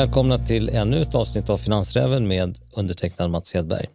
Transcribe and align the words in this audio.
Välkomna 0.00 0.46
till 0.46 0.68
ännu 0.68 1.02
ett 1.02 1.14
avsnitt 1.14 1.50
av 1.50 1.58
Finansräven 1.58 2.28
med 2.28 2.58
undertecknad 2.72 3.30
Mats 3.30 3.54
Hedberg. 3.54 3.86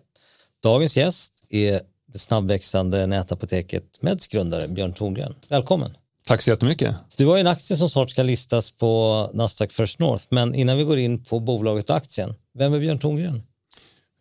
Dagens 0.64 0.98
gäst 0.98 1.34
är 1.50 1.82
det 2.14 2.20
snabbväxande 2.20 3.08
nätapoteket 3.08 3.84
Meds 4.02 4.28
grundare 4.28 4.68
Björn 4.68 4.94
Thorngren. 4.94 5.36
Välkommen! 5.48 5.98
Tack 6.28 6.42
så 6.42 6.50
jättemycket. 6.50 6.96
Du 7.16 7.26
har 7.26 7.38
en 7.38 7.48
aktie 7.48 7.78
som 7.78 7.90
snart 7.90 8.10
ska 8.10 8.24
listas 8.24 8.72
på 8.72 9.30
Nasdaq 9.34 9.72
First 9.72 10.00
North, 10.00 10.26
men 10.30 10.56
innan 10.56 10.78
vi 10.78 10.84
går 10.84 11.00
in 11.00 11.24
på 11.24 11.40
bolaget 11.40 11.90
och 11.90 11.96
aktien, 11.96 12.36
vem 12.54 12.74
är 12.74 12.80
Björn 12.80 13.00
Thorngren? 13.00 13.44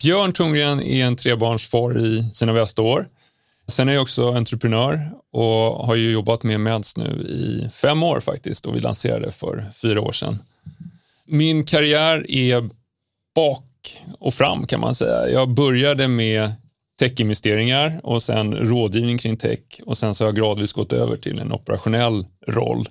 Björn 0.03 0.33
Thorngren 0.33 0.83
är 0.83 1.05
en 1.05 1.17
trebarnsfar 1.17 1.99
i 1.99 2.31
sina 2.35 2.53
bästa 2.53 2.83
år. 2.83 3.07
Sen 3.69 3.89
är 3.89 3.93
jag 3.93 4.03
också 4.03 4.33
entreprenör 4.33 5.11
och 5.33 5.87
har 5.87 5.95
ju 5.95 6.13
jobbat 6.13 6.43
med 6.43 6.61
Meds 6.61 6.97
nu 6.97 7.23
i 7.23 7.69
fem 7.73 8.03
år 8.03 8.21
faktiskt 8.21 8.67
och 8.67 8.77
vi 8.77 8.81
lanserade 8.81 9.31
för 9.31 9.67
fyra 9.83 10.01
år 10.01 10.13
sedan. 10.13 10.39
Min 11.27 11.65
karriär 11.65 12.31
är 12.31 12.71
bak 13.35 14.03
och 14.19 14.35
fram 14.35 14.67
kan 14.67 14.81
man 14.81 14.95
säga. 14.95 15.29
Jag 15.29 15.49
började 15.49 16.09
med 16.09 16.53
techinvesteringar 16.99 18.01
och 18.03 18.23
sen 18.23 18.55
rådgivning 18.55 19.19
kring 19.19 19.37
tech 19.37 19.81
och 19.87 19.99
sen 19.99 20.15
så 20.15 20.25
har 20.25 20.29
jag 20.29 20.37
gradvis 20.37 20.73
gått 20.73 20.93
över 20.93 21.17
till 21.17 21.39
en 21.39 21.53
operationell 21.53 22.27
roll. 22.47 22.89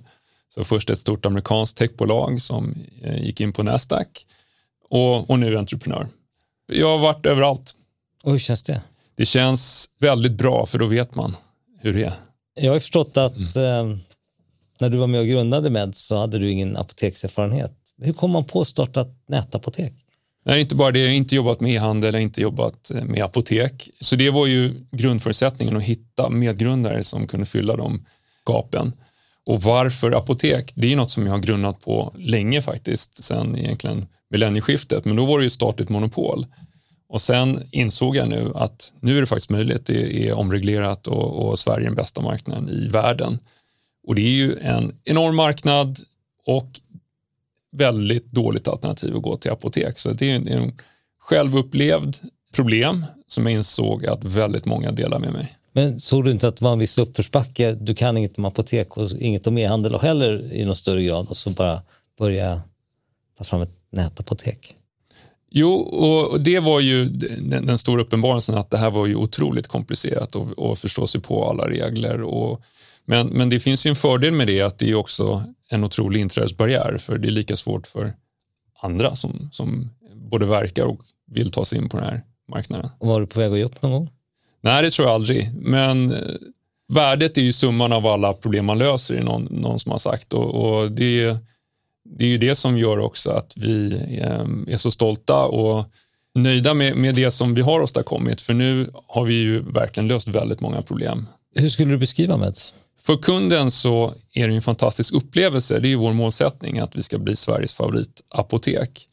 Så 0.54 0.64
först 0.64 0.90
ett 0.90 0.98
stort 0.98 1.26
amerikanskt 1.26 1.78
techbolag 1.78 2.42
som 2.42 2.74
eh, 3.02 3.24
gick 3.24 3.40
in 3.40 3.52
på 3.52 3.62
Nasdaq 3.62 4.26
och, 4.88 5.30
och 5.30 5.38
nu 5.38 5.58
entreprenör. 5.58 6.06
Jag 6.66 6.88
har 6.88 6.98
varit 6.98 7.26
överallt. 7.26 7.74
Och 8.22 8.30
hur 8.30 8.38
känns 8.38 8.62
det? 8.62 8.82
Det 9.14 9.26
känns 9.26 9.90
väldigt 9.98 10.32
bra 10.32 10.66
för 10.66 10.78
då 10.78 10.86
vet 10.86 11.14
man 11.14 11.36
hur 11.80 11.92
det 11.92 12.04
är. 12.04 12.12
Jag 12.54 12.72
har 12.72 12.78
förstått 12.78 13.16
att 13.16 13.56
mm. 13.56 13.90
eh, 13.92 13.98
när 14.78 14.88
du 14.88 14.96
var 14.96 15.06
med 15.06 15.20
och 15.20 15.26
grundade 15.26 15.70
med 15.70 15.94
så 15.96 16.16
hade 16.16 16.38
du 16.38 16.50
ingen 16.50 16.76
apotekserfarenhet. 16.76 17.83
Hur 18.02 18.12
kom 18.12 18.30
man 18.30 18.44
på 18.44 18.60
att 18.60 18.68
starta 18.68 19.00
ett 19.00 19.28
nätapotek? 19.28 19.92
Nej, 20.44 20.60
inte 20.60 20.74
bara 20.74 20.90
det. 20.90 20.98
Jag 20.98 21.08
har 21.08 21.14
inte 21.14 21.36
jobbat 21.36 21.60
med 21.60 21.72
e-handel, 21.72 22.14
jag 22.14 22.20
har 22.20 22.24
inte 22.24 22.40
jobbat 22.40 22.90
eh, 22.90 23.04
med 23.04 23.24
apotek. 23.24 23.90
Så 24.00 24.16
det 24.16 24.30
var 24.30 24.46
ju 24.46 24.74
grundförutsättningen 24.90 25.76
att 25.76 25.82
hitta 25.82 26.30
medgrundare 26.30 27.04
som 27.04 27.26
kunde 27.26 27.46
fylla 27.46 27.76
de 27.76 28.06
gapen. 28.46 28.92
Och 29.46 29.62
varför 29.62 30.12
apotek? 30.12 30.72
Det 30.74 30.92
är 30.92 30.96
något 30.96 31.10
som 31.10 31.26
jag 31.26 31.32
har 31.32 31.38
grunnat 31.38 31.80
på 31.80 32.14
länge 32.18 32.62
faktiskt, 32.62 33.24
sen 33.24 33.56
egentligen 33.56 34.06
millennieskiftet. 34.30 35.04
Men 35.04 35.16
då 35.16 35.24
var 35.24 35.38
det 35.38 35.44
ju 35.44 35.50
statligt 35.50 35.88
monopol. 35.88 36.46
Och 37.08 37.22
sen 37.22 37.62
insåg 37.70 38.16
jag 38.16 38.28
nu 38.28 38.52
att 38.54 38.92
nu 39.00 39.16
är 39.16 39.20
det 39.20 39.26
faktiskt 39.26 39.50
möjligt. 39.50 39.86
Det 39.86 40.28
är 40.28 40.32
omreglerat 40.32 41.06
och, 41.06 41.48
och 41.48 41.58
Sverige 41.58 41.84
är 41.84 41.88
den 41.88 41.94
bästa 41.94 42.20
marknaden 42.20 42.68
i 42.68 42.88
världen. 42.88 43.38
Och 44.06 44.14
det 44.14 44.22
är 44.22 44.30
ju 44.30 44.56
en 44.58 44.96
enorm 45.04 45.36
marknad 45.36 45.98
och 46.46 46.80
väldigt 47.74 48.32
dåligt 48.32 48.68
alternativ 48.68 49.16
att 49.16 49.22
gå 49.22 49.36
till 49.36 49.50
apotek. 49.50 49.98
Så 49.98 50.12
det 50.12 50.30
är 50.30 50.36
en, 50.36 50.48
en 50.48 50.72
självupplevd 51.18 52.16
problem 52.54 53.04
som 53.26 53.46
jag 53.46 53.52
insåg 53.52 54.06
att 54.06 54.24
väldigt 54.24 54.64
många 54.64 54.92
delar 54.92 55.18
med 55.18 55.32
mig. 55.32 55.56
Men 55.72 56.00
såg 56.00 56.24
du 56.24 56.30
inte 56.30 56.48
att 56.48 56.56
det 56.56 56.64
var 56.64 56.72
en 56.72 56.78
viss 56.78 56.98
uppförsbacke? 56.98 57.72
Du 57.72 57.94
kan 57.94 58.16
inget 58.16 58.38
om 58.38 58.44
apotek 58.44 58.96
och 58.96 59.10
inget 59.10 59.46
om 59.46 59.58
e-handel 59.58 59.94
heller 59.94 60.52
i 60.52 60.64
någon 60.64 60.76
större 60.76 61.02
grad 61.02 61.28
och 61.28 61.36
så 61.36 61.50
bara 61.50 61.82
börja 62.18 62.62
ta 63.38 63.44
fram 63.44 63.62
ett 63.62 63.76
nätapotek? 63.90 64.74
Jo, 65.50 65.72
och 65.74 66.40
det 66.40 66.60
var 66.60 66.80
ju 66.80 67.08
den, 67.08 67.66
den 67.66 67.78
stora 67.78 68.02
uppenbarelsen 68.02 68.54
att 68.54 68.70
det 68.70 68.78
här 68.78 68.90
var 68.90 69.06
ju 69.06 69.14
otroligt 69.14 69.68
komplicerat 69.68 70.36
och, 70.36 70.58
och 70.58 70.78
förstå 70.78 71.06
sig 71.06 71.20
på 71.20 71.48
alla 71.50 71.68
regler. 71.68 72.22
Och, 72.22 72.62
men, 73.04 73.26
men 73.26 73.50
det 73.50 73.60
finns 73.60 73.86
ju 73.86 73.88
en 73.88 73.96
fördel 73.96 74.32
med 74.32 74.46
det 74.46 74.60
att 74.60 74.78
det 74.78 74.90
är 74.90 74.94
också 74.94 75.44
en 75.74 75.84
otrolig 75.84 76.20
inträdesbarriär 76.20 76.98
för 76.98 77.18
det 77.18 77.28
är 77.28 77.30
lika 77.30 77.56
svårt 77.56 77.86
för 77.86 78.14
andra 78.80 79.16
som, 79.16 79.48
som 79.52 79.90
både 80.14 80.46
verkar 80.46 80.84
och 80.84 81.00
vill 81.26 81.50
ta 81.50 81.64
sig 81.64 81.78
in 81.78 81.88
på 81.88 81.96
den 81.96 82.06
här 82.06 82.22
marknaden. 82.48 82.90
Och 82.98 83.08
var 83.08 83.20
du 83.20 83.26
på 83.26 83.40
väg 83.40 83.52
att 83.52 83.58
ge 83.58 83.64
upp 83.64 83.82
någon 83.82 83.92
gång? 83.92 84.10
Nej, 84.60 84.82
det 84.82 84.90
tror 84.90 85.08
jag 85.08 85.14
aldrig. 85.14 85.50
Men 85.54 86.12
eh, 86.12 86.18
värdet 86.88 87.38
är 87.38 87.42
ju 87.42 87.52
summan 87.52 87.92
av 87.92 88.06
alla 88.06 88.32
problem 88.32 88.64
man 88.64 88.78
löser, 88.78 89.14
i 89.14 89.24
någon, 89.24 89.44
någon 89.44 89.80
som 89.80 89.92
har 89.92 89.98
sagt. 89.98 90.32
Och, 90.32 90.54
och 90.54 90.92
det, 90.92 91.36
det 92.04 92.24
är 92.24 92.28
ju 92.28 92.38
det 92.38 92.54
som 92.54 92.78
gör 92.78 92.98
också 92.98 93.30
att 93.30 93.52
vi 93.56 93.92
eh, 94.20 94.74
är 94.74 94.76
så 94.76 94.90
stolta 94.90 95.44
och 95.44 95.84
nöjda 96.34 96.74
med, 96.74 96.96
med 96.96 97.14
det 97.14 97.30
som 97.30 97.54
vi 97.54 97.62
har 97.62 97.80
åstadkommit. 97.80 98.40
För 98.40 98.54
nu 98.54 98.90
har 99.06 99.24
vi 99.24 99.34
ju 99.34 99.60
verkligen 99.60 100.08
löst 100.08 100.28
väldigt 100.28 100.60
många 100.60 100.82
problem. 100.82 101.26
Hur 101.54 101.68
skulle 101.68 101.90
du 101.90 101.98
beskriva 101.98 102.36
Meds? 102.36 102.74
För 103.06 103.16
kunden 103.16 103.70
så 103.70 104.14
är 104.34 104.48
det 104.48 104.54
en 104.54 104.62
fantastisk 104.62 105.14
upplevelse. 105.14 105.78
Det 105.80 105.88
är 105.88 105.90
ju 105.90 105.96
vår 105.96 106.12
målsättning 106.12 106.78
att 106.78 106.96
vi 106.96 107.02
ska 107.02 107.18
bli 107.18 107.36
Sveriges 107.36 107.74
favoritapotek 107.74 109.08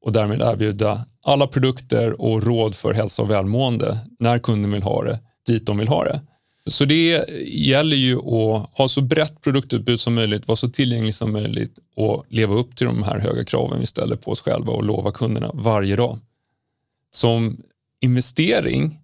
och 0.00 0.12
därmed 0.12 0.42
erbjuda 0.42 1.04
alla 1.22 1.46
produkter 1.46 2.20
och 2.20 2.42
råd 2.42 2.74
för 2.74 2.92
hälsa 2.92 3.22
och 3.22 3.30
välmående 3.30 3.98
när 4.18 4.38
kunden 4.38 4.72
vill 4.72 4.82
ha 4.82 5.04
det, 5.04 5.18
dit 5.46 5.66
de 5.66 5.78
vill 5.78 5.88
ha 5.88 6.04
det. 6.04 6.20
Så 6.66 6.84
det 6.84 7.24
gäller 7.46 7.96
ju 7.96 8.16
att 8.16 8.70
ha 8.78 8.88
så 8.88 9.00
brett 9.00 9.40
produktutbud 9.40 10.00
som 10.00 10.14
möjligt, 10.14 10.48
vara 10.48 10.56
så 10.56 10.68
tillgänglig 10.68 11.14
som 11.14 11.32
möjligt 11.32 11.78
och 11.96 12.24
leva 12.28 12.54
upp 12.54 12.76
till 12.76 12.86
de 12.86 13.02
här 13.02 13.18
höga 13.18 13.44
kraven 13.44 13.80
vi 13.80 13.86
ställer 13.86 14.16
på 14.16 14.30
oss 14.30 14.40
själva 14.40 14.72
och 14.72 14.84
lova 14.84 15.12
kunderna 15.12 15.50
varje 15.54 15.96
dag. 15.96 16.18
Som 17.10 17.62
investering 18.00 18.98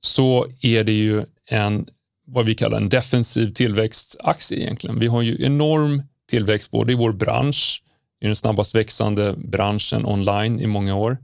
så 0.00 0.46
är 0.62 0.84
det 0.84 0.92
ju 0.92 1.24
en 1.48 1.86
vad 2.28 2.46
vi 2.46 2.54
kallar 2.54 2.76
en 2.76 2.88
defensiv 2.88 3.52
tillväxtaktie 3.54 4.60
egentligen. 4.60 4.98
Vi 4.98 5.06
har 5.06 5.22
ju 5.22 5.44
enorm 5.44 6.02
tillväxt 6.30 6.70
både 6.70 6.92
i 6.92 6.94
vår 6.94 7.12
bransch, 7.12 7.82
i 8.20 8.26
den 8.26 8.36
snabbast 8.36 8.74
växande 8.74 9.34
branschen 9.36 10.06
online 10.06 10.60
i 10.60 10.66
många 10.66 10.94
år 10.94 11.18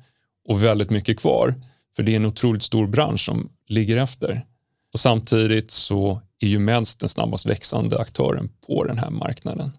och 0.48 0.64
väldigt 0.64 0.90
mycket 0.90 1.18
kvar. 1.18 1.54
För 1.96 2.02
det 2.02 2.12
är 2.12 2.16
en 2.16 2.26
otroligt 2.26 2.62
stor 2.62 2.86
bransch 2.86 3.20
som 3.20 3.50
ligger 3.68 3.96
efter. 3.96 4.46
Och 4.92 5.00
samtidigt 5.00 5.70
så 5.70 6.20
är 6.40 6.46
ju 6.46 6.58
Meds 6.58 6.96
den 6.96 7.08
snabbast 7.08 7.46
växande 7.46 7.98
aktören 7.98 8.50
på 8.66 8.84
den 8.84 8.98
här 8.98 9.10
marknaden. 9.10 9.72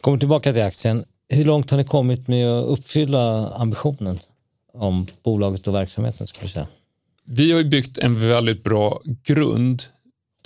Kommer 0.00 0.18
tillbaka 0.18 0.52
till 0.52 0.62
aktien. 0.62 1.04
Hur 1.28 1.44
långt 1.44 1.70
har 1.70 1.78
ni 1.78 1.84
kommit 1.84 2.28
med 2.28 2.48
att 2.48 2.64
uppfylla 2.64 3.48
ambitionen 3.48 4.18
om 4.72 5.06
bolaget 5.22 5.68
och 5.68 5.74
verksamheten? 5.74 6.26
Skulle 6.26 6.48
säga? 6.48 6.66
Vi 7.24 7.52
har 7.52 7.64
byggt 7.64 7.98
en 7.98 8.28
väldigt 8.28 8.64
bra 8.64 9.02
grund 9.24 9.82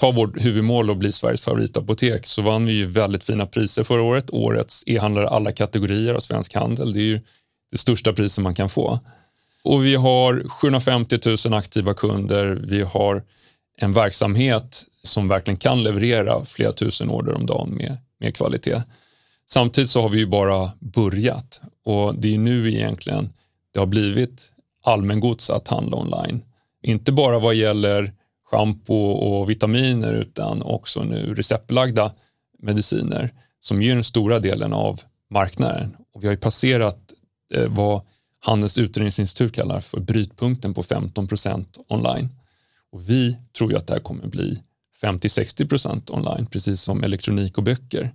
ta 0.01 0.11
vårt 0.11 0.45
huvudmål 0.45 0.91
och 0.91 0.97
bli 0.97 1.13
Sveriges 1.13 1.41
favoritapotek 1.41 2.27
så 2.27 2.43
vann 2.43 2.67
vi 2.67 2.73
ju 2.73 2.87
väldigt 2.87 3.25
fina 3.25 3.47
priser 3.47 3.85
förra 3.85 4.03
året. 4.03 4.31
Årets 4.31 4.85
e-handlare 4.87 5.29
alla 5.29 5.53
kategorier 5.53 6.15
av 6.15 6.21
svensk 6.21 6.55
handel. 6.55 6.93
Det 6.93 7.01
är 7.01 7.05
ju 7.05 7.21
det 7.71 7.79
största 7.79 8.13
priset 8.13 8.45
man 8.45 8.55
kan 8.55 8.71
få. 8.71 8.99
Och 9.65 9.85
vi 9.85 9.95
har 9.95 10.49
750 10.49 11.19
000 11.47 11.55
aktiva 11.55 11.95
kunder. 11.95 12.61
Vi 12.65 12.83
har 12.83 13.23
en 13.79 13.93
verksamhet 13.93 14.85
som 15.03 15.29
verkligen 15.29 15.59
kan 15.59 15.83
leverera 15.83 16.45
flera 16.45 16.73
tusen 16.73 17.11
order 17.11 17.35
om 17.35 17.47
dagen 17.47 17.71
med, 17.71 17.97
med 18.21 18.37
kvalitet. 18.37 18.83
Samtidigt 19.51 19.91
så 19.91 20.03
har 20.03 20.09
vi 20.09 20.19
ju 20.19 20.27
bara 20.27 20.71
börjat 20.79 21.61
och 21.85 22.15
det 22.15 22.35
är 22.35 22.39
nu 22.39 22.73
egentligen 22.73 23.33
det 23.73 23.79
har 23.79 23.87
blivit 23.87 24.53
allmängods 24.85 25.51
att 25.51 25.69
handla 25.69 25.97
online. 25.97 26.43
Inte 26.83 27.13
bara 27.13 27.39
vad 27.39 27.55
gäller 27.55 28.13
schampo 28.51 28.95
och 28.95 29.51
vitaminer 29.51 30.13
utan 30.13 30.63
också 30.63 31.03
nu 31.03 31.35
receptbelagda 31.35 32.13
mediciner 32.59 33.33
som 33.61 33.83
ger 33.83 33.95
den 33.95 34.05
stora 34.05 34.39
delen 34.39 34.73
av 34.73 35.01
marknaden. 35.31 35.97
Och 36.15 36.23
vi 36.23 36.27
har 36.27 36.35
ju 36.35 36.41
passerat 36.41 37.13
eh, 37.55 37.69
vad 37.69 38.03
Handelns 38.41 38.79
utredningsinstitut 38.79 39.55
kallar 39.55 39.81
för 39.81 40.01
brytpunkten 40.01 40.75
på 40.75 40.83
15 40.83 41.29
procent 41.29 41.79
online. 41.89 42.29
Och 42.93 43.11
vi 43.11 43.39
tror 43.59 43.71
ju 43.71 43.77
att 43.77 43.87
det 43.87 43.93
här 43.93 44.01
kommer 44.01 44.27
bli 44.27 44.63
50-60 45.03 45.69
procent 45.69 46.11
online, 46.11 46.47
precis 46.47 46.83
som 46.83 47.05
elektronik 47.05 47.59
och 47.59 47.65
böcker. 47.65 48.15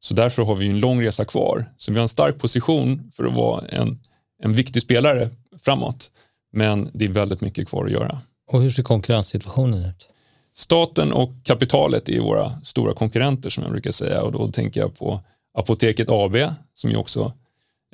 Så 0.00 0.14
därför 0.14 0.42
har 0.42 0.54
vi 0.54 0.68
en 0.68 0.80
lång 0.80 1.02
resa 1.02 1.24
kvar. 1.24 1.72
Så 1.76 1.92
vi 1.92 1.98
har 1.98 2.02
en 2.02 2.08
stark 2.08 2.38
position 2.38 3.10
för 3.14 3.24
att 3.24 3.34
vara 3.34 3.66
en, 3.66 3.98
en 4.42 4.52
viktig 4.52 4.82
spelare 4.82 5.30
framåt. 5.64 6.10
Men 6.52 6.90
det 6.94 7.04
är 7.04 7.08
väldigt 7.08 7.40
mycket 7.40 7.68
kvar 7.68 7.86
att 7.86 7.92
göra. 7.92 8.18
Och 8.48 8.62
hur 8.62 8.70
ser 8.70 8.82
konkurrenssituationen 8.82 9.84
ut? 9.84 10.08
Staten 10.54 11.12
och 11.12 11.30
kapitalet 11.44 12.08
är 12.08 12.20
våra 12.20 12.60
stora 12.64 12.94
konkurrenter 12.94 13.50
som 13.50 13.62
jag 13.62 13.72
brukar 13.72 13.92
säga 13.92 14.22
och 14.22 14.32
då 14.32 14.52
tänker 14.52 14.80
jag 14.80 14.98
på 14.98 15.20
Apoteket 15.54 16.08
AB 16.10 16.36
som 16.74 16.90
ju 16.90 16.96
också 16.96 17.32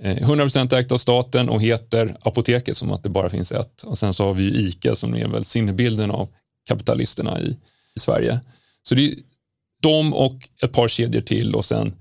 eh, 0.03 0.11
är 0.11 0.21
100% 0.21 0.75
ägt 0.75 0.93
av 0.93 0.99
staten 0.99 1.49
och 1.49 1.63
heter 1.63 2.17
Apoteket 2.23 2.77
som 2.77 2.93
att 2.93 3.03
det 3.03 3.09
bara 3.09 3.31
finns 3.31 3.53
ett. 3.53 3.83
Och 3.83 3.99
sen 3.99 4.15
så 4.15 4.25
har 4.25 4.35
vi 4.35 4.69
ICA 4.69 4.95
som 4.95 5.15
är 5.15 5.29
väl 5.29 5.45
sinnebilden 5.45 6.11
av 6.11 6.29
kapitalisterna 6.69 7.41
i, 7.41 7.59
i 7.97 8.01
Sverige. 8.01 8.41
Så 8.83 8.95
det 8.95 9.07
är 9.07 9.15
de 9.83 10.15
och 10.15 10.49
ett 10.63 10.73
par 10.73 10.89
kedjor 10.89 11.21
till 11.21 11.55
och 11.55 11.65
sen 11.65 11.95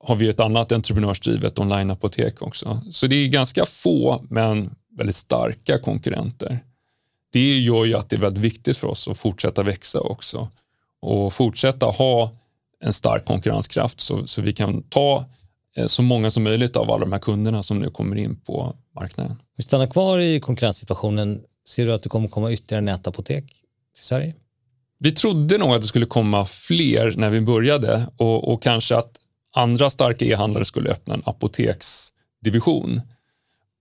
har 0.00 0.16
vi 0.16 0.28
ett 0.28 0.40
annat 0.40 0.72
entreprenörsdrivet 0.72 1.58
onlineapotek 1.58 2.42
också. 2.42 2.80
Så 2.92 3.06
det 3.06 3.16
är 3.16 3.28
ganska 3.28 3.64
få 3.64 4.26
men 4.30 4.74
väldigt 4.96 5.16
starka 5.16 5.78
konkurrenter 5.78 6.60
det 7.32 7.58
gör 7.58 7.84
ju 7.84 7.94
att 7.94 8.10
det 8.10 8.16
är 8.16 8.20
väldigt 8.20 8.44
viktigt 8.44 8.76
för 8.76 8.86
oss 8.88 9.08
att 9.08 9.18
fortsätta 9.18 9.62
växa 9.62 10.00
också 10.00 10.48
och 11.02 11.32
fortsätta 11.32 11.86
ha 11.86 12.30
en 12.80 12.92
stark 12.92 13.24
konkurrenskraft 13.24 14.00
så, 14.00 14.26
så 14.26 14.42
vi 14.42 14.52
kan 14.52 14.82
ta 14.82 15.24
eh, 15.76 15.86
så 15.86 16.02
många 16.02 16.30
som 16.30 16.42
möjligt 16.42 16.76
av 16.76 16.90
alla 16.90 17.04
de 17.04 17.12
här 17.12 17.18
kunderna 17.18 17.62
som 17.62 17.78
nu 17.78 17.90
kommer 17.90 18.16
in 18.16 18.40
på 18.40 18.76
marknaden. 18.94 19.36
Vi 19.56 19.62
stannar 19.62 19.86
kvar 19.86 20.18
i 20.18 20.40
konkurrenssituationen. 20.40 21.42
Ser 21.68 21.86
du 21.86 21.92
att 21.92 22.02
det 22.02 22.08
kommer 22.08 22.28
komma 22.28 22.52
ytterligare 22.52 22.84
nätapotek 22.84 23.46
till 23.94 24.04
Sverige? 24.04 24.34
Vi 24.98 25.12
trodde 25.12 25.58
nog 25.58 25.72
att 25.72 25.80
det 25.80 25.88
skulle 25.88 26.06
komma 26.06 26.44
fler 26.44 27.14
när 27.16 27.30
vi 27.30 27.40
började 27.40 28.06
och, 28.16 28.52
och 28.52 28.62
kanske 28.62 28.96
att 28.96 29.16
andra 29.54 29.90
starka 29.90 30.24
e-handlare 30.24 30.64
skulle 30.64 30.90
öppna 30.90 31.14
en 31.14 31.22
apoteksdivision. 31.24 33.00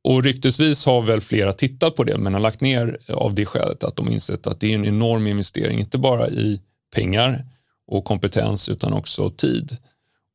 Och 0.04 0.24
ryktesvis 0.24 0.86
har 0.86 1.02
väl 1.02 1.22
flera 1.22 1.54
tittat 1.54 1.96
på 1.96 2.04
det 2.04 2.18
men 2.18 2.34
har 2.34 2.42
lagt 2.42 2.62
ner 2.62 2.98
av 3.08 3.34
det 3.34 3.46
skälet 3.46 3.84
att 3.84 3.96
de 3.96 4.10
insett 4.10 4.48
att 4.48 4.60
det 4.60 4.72
är 4.72 4.76
en 4.76 4.86
enorm 4.86 5.28
investering, 5.28 5.80
inte 5.80 5.98
bara 5.98 6.30
i 6.30 6.62
pengar 6.96 7.46
och 7.88 8.06
kompetens 8.06 8.70
utan 8.70 8.94
också 8.94 9.30
tid. 9.30 9.78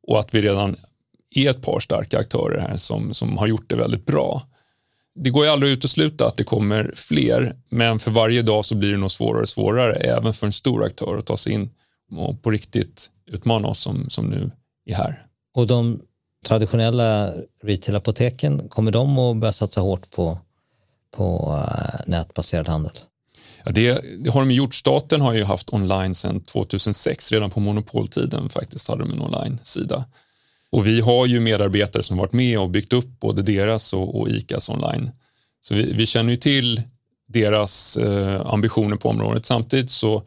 Och 0.06 0.20
att 0.20 0.34
vi 0.34 0.42
redan 0.42 0.76
är 1.30 1.50
ett 1.50 1.62
par 1.62 1.80
starka 1.80 2.18
aktörer 2.18 2.60
här 2.60 2.76
som, 2.76 3.14
som 3.14 3.38
har 3.38 3.46
gjort 3.46 3.70
det 3.70 3.76
väldigt 3.76 4.06
bra. 4.06 4.42
Det 5.14 5.30
går 5.30 5.44
ju 5.44 5.50
aldrig 5.50 5.72
att 5.72 5.76
utesluta 5.76 6.26
att 6.26 6.36
det 6.36 6.44
kommer 6.44 6.92
fler, 6.96 7.52
men 7.68 7.98
för 7.98 8.10
varje 8.10 8.42
dag 8.42 8.64
så 8.64 8.74
blir 8.74 8.90
det 8.90 8.96
nog 8.96 9.12
svårare 9.12 9.42
och 9.42 9.48
svårare, 9.48 9.94
även 9.94 10.34
för 10.34 10.46
en 10.46 10.52
stor 10.52 10.84
aktör 10.84 11.18
att 11.18 11.26
ta 11.26 11.36
sig 11.36 11.52
in 11.52 11.70
och 12.10 12.42
på 12.42 12.50
riktigt 12.50 13.10
utmana 13.26 13.68
oss 13.68 13.78
som, 13.80 14.10
som 14.10 14.26
nu 14.26 14.50
är 14.84 14.94
här. 14.94 15.26
Och 15.54 15.66
de 15.66 16.00
traditionella 16.46 17.32
retailapoteken, 17.62 18.68
kommer 18.68 18.90
de 18.90 19.18
att 19.18 19.36
börja 19.36 19.52
satsa 19.52 19.80
hårt 19.80 20.10
på, 20.10 20.38
på 21.10 21.56
eh, 21.68 22.00
nätbaserad 22.06 22.68
handel? 22.68 22.92
Ja, 23.64 23.72
det, 23.72 24.00
det, 24.24 24.30
har 24.30 24.40
de 24.40 24.50
gjort. 24.50 24.74
Staten 24.74 25.20
har 25.20 25.34
ju 25.34 25.44
haft 25.44 25.72
online 25.72 26.14
sedan 26.14 26.40
2006, 26.40 27.32
redan 27.32 27.50
på 27.50 27.60
monopoltiden 27.60 28.48
faktiskt 28.48 28.88
hade 28.88 29.02
de 29.02 29.12
en 29.12 29.22
online-sida. 29.22 30.04
Och 30.70 30.86
vi 30.86 31.00
har 31.00 31.26
ju 31.26 31.40
medarbetare 31.40 32.02
som 32.02 32.16
varit 32.16 32.32
med 32.32 32.58
och 32.58 32.70
byggt 32.70 32.92
upp 32.92 33.20
både 33.20 33.42
deras 33.42 33.92
och, 33.92 34.20
och 34.20 34.28
ICAs 34.28 34.68
online. 34.68 35.10
Så 35.60 35.74
vi, 35.74 35.92
vi 35.92 36.06
känner 36.06 36.30
ju 36.30 36.36
till 36.36 36.82
deras 37.28 37.96
eh, 37.96 38.46
ambitioner 38.46 38.96
på 38.96 39.08
området. 39.08 39.46
Samtidigt 39.46 39.90
så 39.90 40.22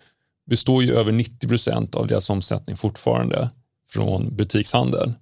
består 0.45 0.83
ju 0.83 0.95
över 0.95 1.12
90 1.12 1.48
procent 1.48 1.95
av 1.95 2.07
deras 2.07 2.30
omsättning 2.30 2.77
fortfarande 2.77 3.50
från 3.92 4.36
butikshandel. 4.36 5.13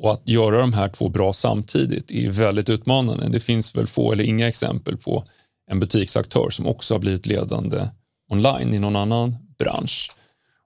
Och 0.00 0.12
att 0.12 0.28
göra 0.28 0.60
de 0.60 0.72
här 0.72 0.88
två 0.88 1.08
bra 1.08 1.32
samtidigt 1.32 2.10
är 2.10 2.30
väldigt 2.30 2.68
utmanande. 2.68 3.28
Det 3.28 3.40
finns 3.40 3.76
väl 3.76 3.86
få 3.86 4.12
eller 4.12 4.24
inga 4.24 4.48
exempel 4.48 4.96
på 4.96 5.24
en 5.70 5.80
butiksaktör 5.80 6.50
som 6.50 6.66
också 6.66 6.94
har 6.94 6.98
blivit 6.98 7.26
ledande 7.26 7.88
online 8.30 8.74
i 8.74 8.78
någon 8.78 8.96
annan 8.96 9.36
bransch. 9.58 10.10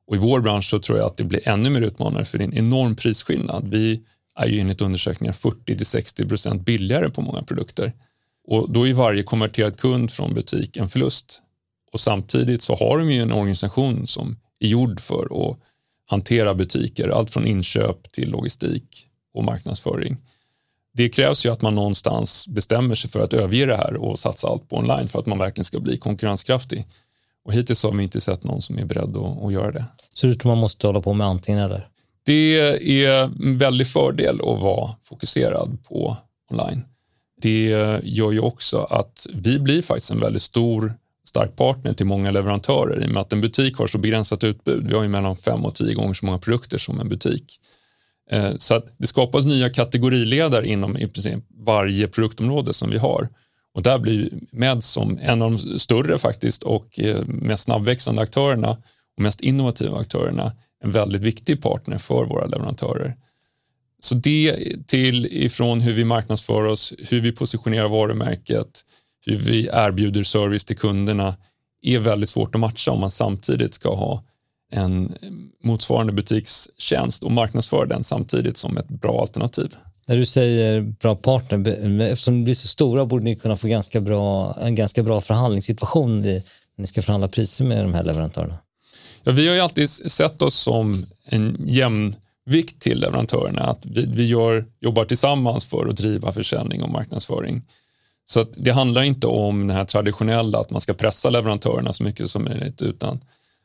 Och 0.06 0.16
I 0.16 0.18
vår 0.18 0.40
bransch 0.40 0.64
så 0.64 0.78
tror 0.78 0.98
jag 0.98 1.06
att 1.06 1.16
det 1.16 1.24
blir 1.24 1.48
ännu 1.48 1.70
mer 1.70 1.80
utmanande 1.80 2.24
för 2.24 2.38
det 2.38 2.44
är 2.44 2.48
en 2.48 2.58
enorm 2.58 2.96
prisskillnad. 2.96 3.68
Vi 3.68 4.02
är 4.38 4.46
ju 4.46 4.60
enligt 4.60 4.82
undersökningar 4.82 5.32
40 5.32 5.84
60 5.84 6.28
procent 6.28 6.62
billigare 6.62 7.10
på 7.10 7.22
många 7.22 7.42
produkter. 7.42 7.92
Och 8.48 8.72
då 8.72 8.88
är 8.88 8.92
varje 8.92 9.22
konverterad 9.22 9.76
kund 9.76 10.10
från 10.10 10.34
butik 10.34 10.76
en 10.76 10.88
förlust. 10.88 11.42
Och 11.92 12.00
samtidigt 12.00 12.62
så 12.62 12.76
har 12.76 12.98
de 12.98 13.10
ju 13.10 13.22
en 13.22 13.32
organisation 13.32 14.06
som 14.06 14.38
är 14.60 14.68
gjord 14.68 15.00
för 15.00 15.50
att 15.50 15.58
hantera 16.06 16.54
butiker, 16.54 17.08
allt 17.08 17.30
från 17.30 17.46
inköp 17.46 18.12
till 18.12 18.30
logistik 18.30 19.03
och 19.34 19.44
marknadsföring. 19.44 20.16
Det 20.92 21.08
krävs 21.08 21.46
ju 21.46 21.52
att 21.52 21.62
man 21.62 21.74
någonstans 21.74 22.48
bestämmer 22.48 22.94
sig 22.94 23.10
för 23.10 23.20
att 23.20 23.32
överge 23.32 23.66
det 23.66 23.76
här 23.76 23.96
och 23.96 24.18
satsa 24.18 24.48
allt 24.48 24.68
på 24.68 24.76
online 24.76 25.08
för 25.08 25.18
att 25.18 25.26
man 25.26 25.38
verkligen 25.38 25.64
ska 25.64 25.80
bli 25.80 25.96
konkurrenskraftig. 25.96 26.86
Och 27.44 27.52
hittills 27.52 27.82
har 27.82 27.92
vi 27.92 28.02
inte 28.02 28.20
sett 28.20 28.44
någon 28.44 28.62
som 28.62 28.78
är 28.78 28.84
beredd 28.84 29.16
att, 29.16 29.44
att 29.44 29.52
göra 29.52 29.72
det. 29.72 29.84
Så 30.14 30.26
du 30.26 30.34
tror 30.34 30.52
man 30.52 30.58
måste 30.58 30.86
hålla 30.86 31.00
på 31.00 31.12
med 31.12 31.26
antingen 31.26 31.60
eller? 31.60 31.88
Det 32.26 32.58
är 33.06 33.22
en 33.22 33.58
väldig 33.58 33.86
fördel 33.86 34.34
att 34.40 34.62
vara 34.62 34.90
fokuserad 35.02 35.78
på 35.88 36.16
online. 36.50 36.84
Det 37.42 37.68
gör 38.02 38.32
ju 38.32 38.40
också 38.40 38.78
att 38.78 39.26
vi 39.34 39.58
blir 39.58 39.82
faktiskt 39.82 40.10
en 40.10 40.20
väldigt 40.20 40.42
stor 40.42 40.94
stark 41.28 41.56
partner 41.56 41.94
till 41.94 42.06
många 42.06 42.30
leverantörer 42.30 43.02
i 43.02 43.06
och 43.06 43.10
med 43.10 43.20
att 43.20 43.32
en 43.32 43.40
butik 43.40 43.76
har 43.76 43.86
så 43.86 43.98
begränsat 43.98 44.44
utbud. 44.44 44.86
Vi 44.88 44.94
har 44.94 45.02
ju 45.02 45.08
mellan 45.08 45.36
fem 45.36 45.64
och 45.64 45.74
tio 45.74 45.94
gånger 45.94 46.14
så 46.14 46.26
många 46.26 46.38
produkter 46.38 46.78
som 46.78 47.00
en 47.00 47.08
butik. 47.08 47.60
Eh, 48.30 48.52
så 48.58 48.74
att 48.74 48.94
det 48.98 49.06
skapas 49.06 49.44
nya 49.44 49.70
kategoriledare 49.70 50.66
inom 50.66 50.96
i 50.96 51.08
princip 51.08 51.44
varje 51.56 52.08
produktområde 52.08 52.74
som 52.74 52.90
vi 52.90 52.98
har. 52.98 53.28
Och 53.74 53.82
där 53.82 53.98
blir 53.98 54.28
Med 54.52 54.84
som 54.84 55.18
en 55.22 55.42
av 55.42 55.50
de 55.50 55.78
större 55.78 56.18
faktiskt 56.18 56.62
och 56.62 57.00
eh, 57.00 57.24
mest 57.26 57.64
snabbväxande 57.64 58.22
aktörerna 58.22 58.70
och 59.16 59.22
mest 59.22 59.40
innovativa 59.40 59.98
aktörerna 59.98 60.52
en 60.84 60.92
väldigt 60.92 61.22
viktig 61.22 61.62
partner 61.62 61.98
för 61.98 62.24
våra 62.24 62.46
leverantörer. 62.46 63.16
Så 64.00 64.14
det 64.14 64.56
till 64.86 65.26
ifrån 65.26 65.80
hur 65.80 65.92
vi 65.92 66.04
marknadsför 66.04 66.64
oss, 66.64 66.92
hur 66.98 67.20
vi 67.20 67.32
positionerar 67.32 67.88
varumärket, 67.88 68.84
hur 69.26 69.36
vi 69.36 69.68
erbjuder 69.72 70.22
service 70.22 70.64
till 70.64 70.76
kunderna 70.76 71.36
är 71.82 71.98
väldigt 71.98 72.28
svårt 72.30 72.54
att 72.54 72.60
matcha 72.60 72.90
om 72.90 73.00
man 73.00 73.10
samtidigt 73.10 73.74
ska 73.74 73.94
ha 73.94 74.24
en 74.74 75.14
motsvarande 75.62 76.12
butikstjänst 76.12 77.22
och 77.22 77.30
marknadsföra 77.30 77.86
den 77.86 78.04
samtidigt 78.04 78.56
som 78.56 78.76
ett 78.76 78.88
bra 78.88 79.20
alternativ. 79.20 79.76
När 80.06 80.16
du 80.16 80.26
säger 80.26 80.80
bra 80.80 81.16
partner, 81.16 82.00
eftersom 82.00 82.38
ni 82.38 82.44
blir 82.44 82.54
så 82.54 82.68
stora 82.68 83.06
borde 83.06 83.24
ni 83.24 83.36
kunna 83.36 83.56
få 83.56 83.68
ganska 83.68 84.00
bra, 84.00 84.56
en 84.60 84.74
ganska 84.74 85.02
bra 85.02 85.20
förhandlingssituation 85.20 86.20
när 86.20 86.42
ni 86.76 86.86
ska 86.86 87.02
förhandla 87.02 87.28
priser 87.28 87.64
med 87.64 87.84
de 87.84 87.94
här 87.94 88.04
leverantörerna. 88.04 88.58
Ja, 89.22 89.32
vi 89.32 89.48
har 89.48 89.54
ju 89.54 89.60
alltid 89.60 89.90
sett 89.90 90.42
oss 90.42 90.54
som 90.54 91.06
en 91.24 91.56
jämvikt 91.66 92.80
till 92.80 93.00
leverantörerna, 93.00 93.60
att 93.60 93.86
vi, 93.86 94.06
vi 94.06 94.26
gör, 94.26 94.64
jobbar 94.80 95.04
tillsammans 95.04 95.64
för 95.64 95.86
att 95.88 95.96
driva 95.96 96.32
försäljning 96.32 96.82
och 96.82 96.90
marknadsföring. 96.90 97.62
Så 98.26 98.46
det 98.56 98.70
handlar 98.70 99.02
inte 99.02 99.26
om 99.26 99.66
det 99.66 99.74
här 99.74 99.84
traditionella, 99.84 100.58
att 100.58 100.70
man 100.70 100.80
ska 100.80 100.94
pressa 100.94 101.30
leverantörerna 101.30 101.92
så 101.92 102.04
mycket 102.04 102.30
som 102.30 102.44
möjligt, 102.44 102.82
utan 102.82 103.20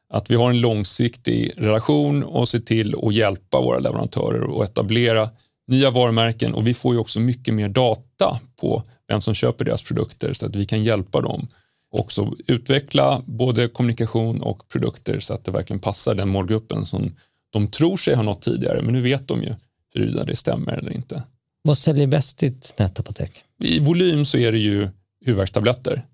att 0.10 0.32
vi 0.32 0.36
har 0.36 0.50
en 0.50 0.62
långsiktig 0.62 1.52
relation 1.58 2.24
och 2.24 2.50
se 2.50 2.60
till 2.60 2.96
att 3.04 3.14
hjälpa 3.14 3.62
våra 3.62 3.80
leverantörer 3.80 4.62
att 4.62 4.70
etablera 4.70 5.30
nya 5.68 5.92
varumärken 5.92 6.54
och 6.54 6.68
vi 6.68 6.74
får 6.74 6.94
ju 6.94 7.00
också 7.00 7.20
mycket 7.20 7.54
mer 7.54 7.70
data 7.70 8.40
på 8.62 8.84
vem 9.08 9.22
som 9.22 9.34
köper 9.34 9.66
deras 9.66 9.84
produkter 9.84 10.34
så 10.34 10.46
att 10.46 10.56
vi 10.56 10.66
kan 10.66 10.84
hjälpa 10.84 11.22
dem 11.22 11.48
också 11.92 12.34
utveckla 12.48 13.22
både 13.26 13.68
kommunikation 13.68 14.42
och 14.42 14.68
produkter 14.68 15.20
så 15.20 15.34
att 15.34 15.46
det 15.46 15.52
verkligen 15.52 15.80
passar 15.80 16.16
den 16.16 16.30
målgruppen 16.30 16.86
som 16.86 17.16
de 17.50 17.68
tror 17.68 17.98
sig 17.98 18.16
ha 18.16 18.24
nått 18.24 18.42
tidigare, 18.42 18.82
men 18.82 18.94
nu 18.94 19.02
vet 19.02 19.28
de 19.28 19.44
ju 19.44 19.56
huruvida 19.94 20.24
det 20.24 20.36
stämmer 20.36 20.74
eller 20.74 20.92
inte. 20.92 21.24
Vad 21.62 21.78
säljer 21.78 22.08
bäst 22.08 22.38
ditt 22.38 22.74
nätapotek? 22.78 23.44
I 23.64 23.80
volym 23.80 24.26
så 24.26 24.38
är 24.38 24.52
det 24.52 24.58
ju 24.58 24.90
huvudvärkstabletter. 25.26 26.06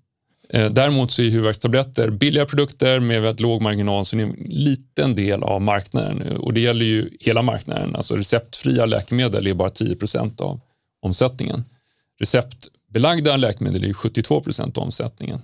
Eh, 0.48 0.70
däremot 0.70 1.10
så 1.10 1.22
är 1.22 1.30
huvudvärkstabletter 1.30 2.10
billiga 2.10 2.46
produkter 2.46 3.00
med 3.00 3.22
väldigt 3.22 3.40
låg 3.40 3.62
marginal, 3.62 4.06
så 4.06 4.16
det 4.16 4.22
är 4.22 4.26
en 4.26 4.46
liten 4.48 5.14
del 5.14 5.42
av 5.42 5.62
marknaden 5.62 6.36
och 6.36 6.52
det 6.52 6.60
gäller 6.60 6.84
ju 6.84 7.10
hela 7.20 7.42
marknaden. 7.42 7.96
Alltså 7.96 8.16
receptfria 8.16 8.86
läkemedel 8.86 9.46
är 9.46 9.54
bara 9.54 9.70
10 9.70 9.96
procent 9.96 10.40
av 10.40 10.60
omsättningen. 11.00 11.64
Receptbelagda 12.18 13.36
läkemedel 13.36 13.84
är 13.84 13.92
72 13.92 14.40
procent 14.40 14.78
av 14.78 14.84
omsättningen. 14.84 15.40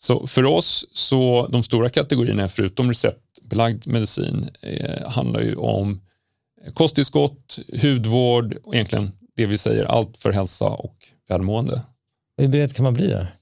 Så 0.00 0.26
för 0.26 0.44
oss, 0.44 0.86
så 0.92 1.48
de 1.52 1.62
stora 1.62 1.88
kategorierna 1.88 2.48
förutom 2.48 2.88
receptbelagd 2.88 3.86
medicin 3.86 4.50
eh, 4.62 5.10
handlar 5.10 5.40
ju 5.40 5.54
om 5.54 6.00
kosttillskott, 6.74 7.58
hudvård 7.82 8.56
och 8.64 8.74
egentligen 8.74 9.12
det 9.36 9.46
vi 9.46 9.58
säger 9.58 9.84
allt 9.84 10.16
för 10.16 10.32
hälsa 10.32 10.68
och 10.68 10.96
välmående. 11.28 11.82
Hur 12.36 12.48
bred 12.48 12.76
kan 12.76 12.84
man 12.84 12.94
bli 12.94 13.06
där? 13.06 13.37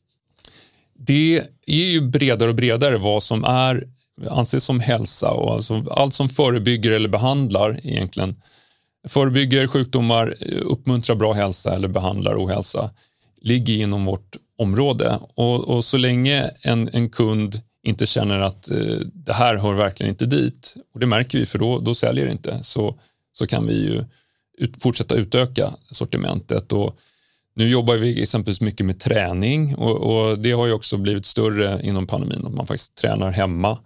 Det 0.98 1.42
är 1.66 1.90
ju 1.90 2.00
bredare 2.00 2.48
och 2.48 2.54
bredare 2.54 2.98
vad 2.98 3.22
som 3.22 3.44
är 3.44 3.88
anses 4.30 4.64
som 4.64 4.80
hälsa 4.80 5.30
och 5.30 5.52
alltså 5.52 5.84
allt 5.90 6.14
som 6.14 6.28
förebygger 6.28 6.90
eller 6.90 7.08
behandlar 7.08 7.80
egentligen. 7.82 8.36
Förebygger 9.08 9.66
sjukdomar, 9.66 10.34
uppmuntrar 10.62 11.16
bra 11.16 11.32
hälsa 11.32 11.74
eller 11.74 11.88
behandlar 11.88 12.44
ohälsa 12.44 12.90
ligger 13.40 13.74
inom 13.74 14.04
vårt 14.04 14.36
område 14.58 15.18
och, 15.34 15.64
och 15.68 15.84
så 15.84 15.96
länge 15.96 16.50
en, 16.62 16.90
en 16.92 17.10
kund 17.10 17.62
inte 17.82 18.06
känner 18.06 18.40
att 18.40 18.70
eh, 18.70 18.98
det 19.12 19.32
här 19.32 19.56
hör 19.56 19.74
verkligen 19.74 20.10
inte 20.10 20.26
dit 20.26 20.74
och 20.94 21.00
det 21.00 21.06
märker 21.06 21.38
vi 21.38 21.46
för 21.46 21.58
då, 21.58 21.78
då 21.78 21.94
säljer 21.94 22.26
det 22.26 22.32
inte 22.32 22.64
så, 22.64 23.00
så 23.32 23.46
kan 23.46 23.66
vi 23.66 23.74
ju 23.74 24.04
ut, 24.58 24.82
fortsätta 24.82 25.14
utöka 25.14 25.70
sortimentet 25.90 26.72
och 26.72 26.98
nu 27.56 27.68
jobbar 27.68 27.94
vi 27.94 28.22
exempelvis 28.22 28.60
mycket 28.60 28.86
med 28.86 29.00
träning 29.00 29.76
och, 29.76 29.96
och, 29.96 30.38
det 30.38 30.52
har 30.52 30.66
ju 30.66 30.72
också 30.72 30.96
blivit 30.96 31.26
större 31.26 31.80
inom 31.82 32.06
pandemin, 32.06 32.46
att 32.46 32.54
man 32.54 32.66
faktiskt 32.66 32.94
tränar 32.94 33.30
hemma. 33.30 33.78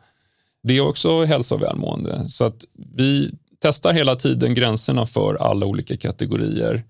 Det 0.62 0.76
är 0.76 0.80
också 0.80 1.24
hälsa 1.24 1.54
och 1.54 1.62
välmående. 1.62 2.28
Så 2.28 2.44
att 2.44 2.64
vi 2.96 3.30
testar 3.60 3.92
hela 3.92 4.16
tiden 4.16 4.54
gränserna 4.54 5.06
för 5.06 5.34
alla 5.34 5.66
olika 5.66 5.96
kategorier. 5.96 6.84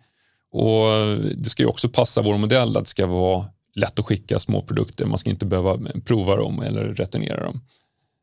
Och 0.52 0.86
Det 1.36 1.50
ska 1.50 1.62
ju 1.62 1.68
också 1.68 1.88
passa 1.88 2.22
vår 2.22 2.38
modell 2.38 2.76
att 2.76 2.84
det 2.84 2.90
ska 2.90 3.06
vara 3.06 3.44
lätt 3.74 3.98
att 3.98 4.06
skicka 4.06 4.38
små 4.38 4.62
produkter. 4.62 5.06
Man 5.06 5.18
ska 5.18 5.30
inte 5.30 5.46
behöva 5.46 5.78
prova 6.04 6.36
dem 6.36 6.62
eller 6.62 6.84
returnera 6.84 7.44
dem. 7.44 7.60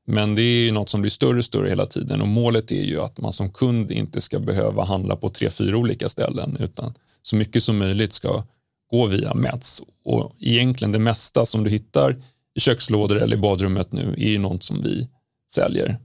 Men 0.07 0.35
det 0.35 0.41
är 0.41 0.65
ju 0.65 0.71
något 0.71 0.89
som 0.89 1.01
blir 1.01 1.11
större 1.11 1.37
och 1.37 1.45
större 1.45 1.69
hela 1.69 1.85
tiden 1.85 2.21
och 2.21 2.27
målet 2.27 2.71
är 2.71 2.83
ju 2.83 3.01
att 3.01 3.17
man 3.17 3.33
som 3.33 3.51
kund 3.51 3.91
inte 3.91 4.21
ska 4.21 4.39
behöva 4.39 4.83
handla 4.85 5.15
på 5.15 5.29
tre, 5.29 5.49
fyra 5.49 5.77
olika 5.77 6.09
ställen 6.09 6.57
utan 6.59 6.93
så 7.27 7.35
mycket 7.35 7.63
som 7.63 7.77
möjligt 7.77 8.13
ska 8.13 8.43
gå 8.91 9.05
via 9.05 9.33
Meds. 9.33 9.81
Och 10.03 10.35
egentligen 10.39 10.91
det 10.91 10.99
mesta 10.99 11.45
som 11.45 11.63
du 11.63 11.69
hittar 11.69 12.23
i 12.55 12.59
kökslådor 12.59 13.21
eller 13.21 13.37
i 13.37 13.39
badrummet 13.39 13.91
nu 13.91 14.13
är 14.17 14.29
ju 14.29 14.37
något 14.37 14.63
som 14.63 14.83
vi 14.83 15.09
säljer. 15.51 15.97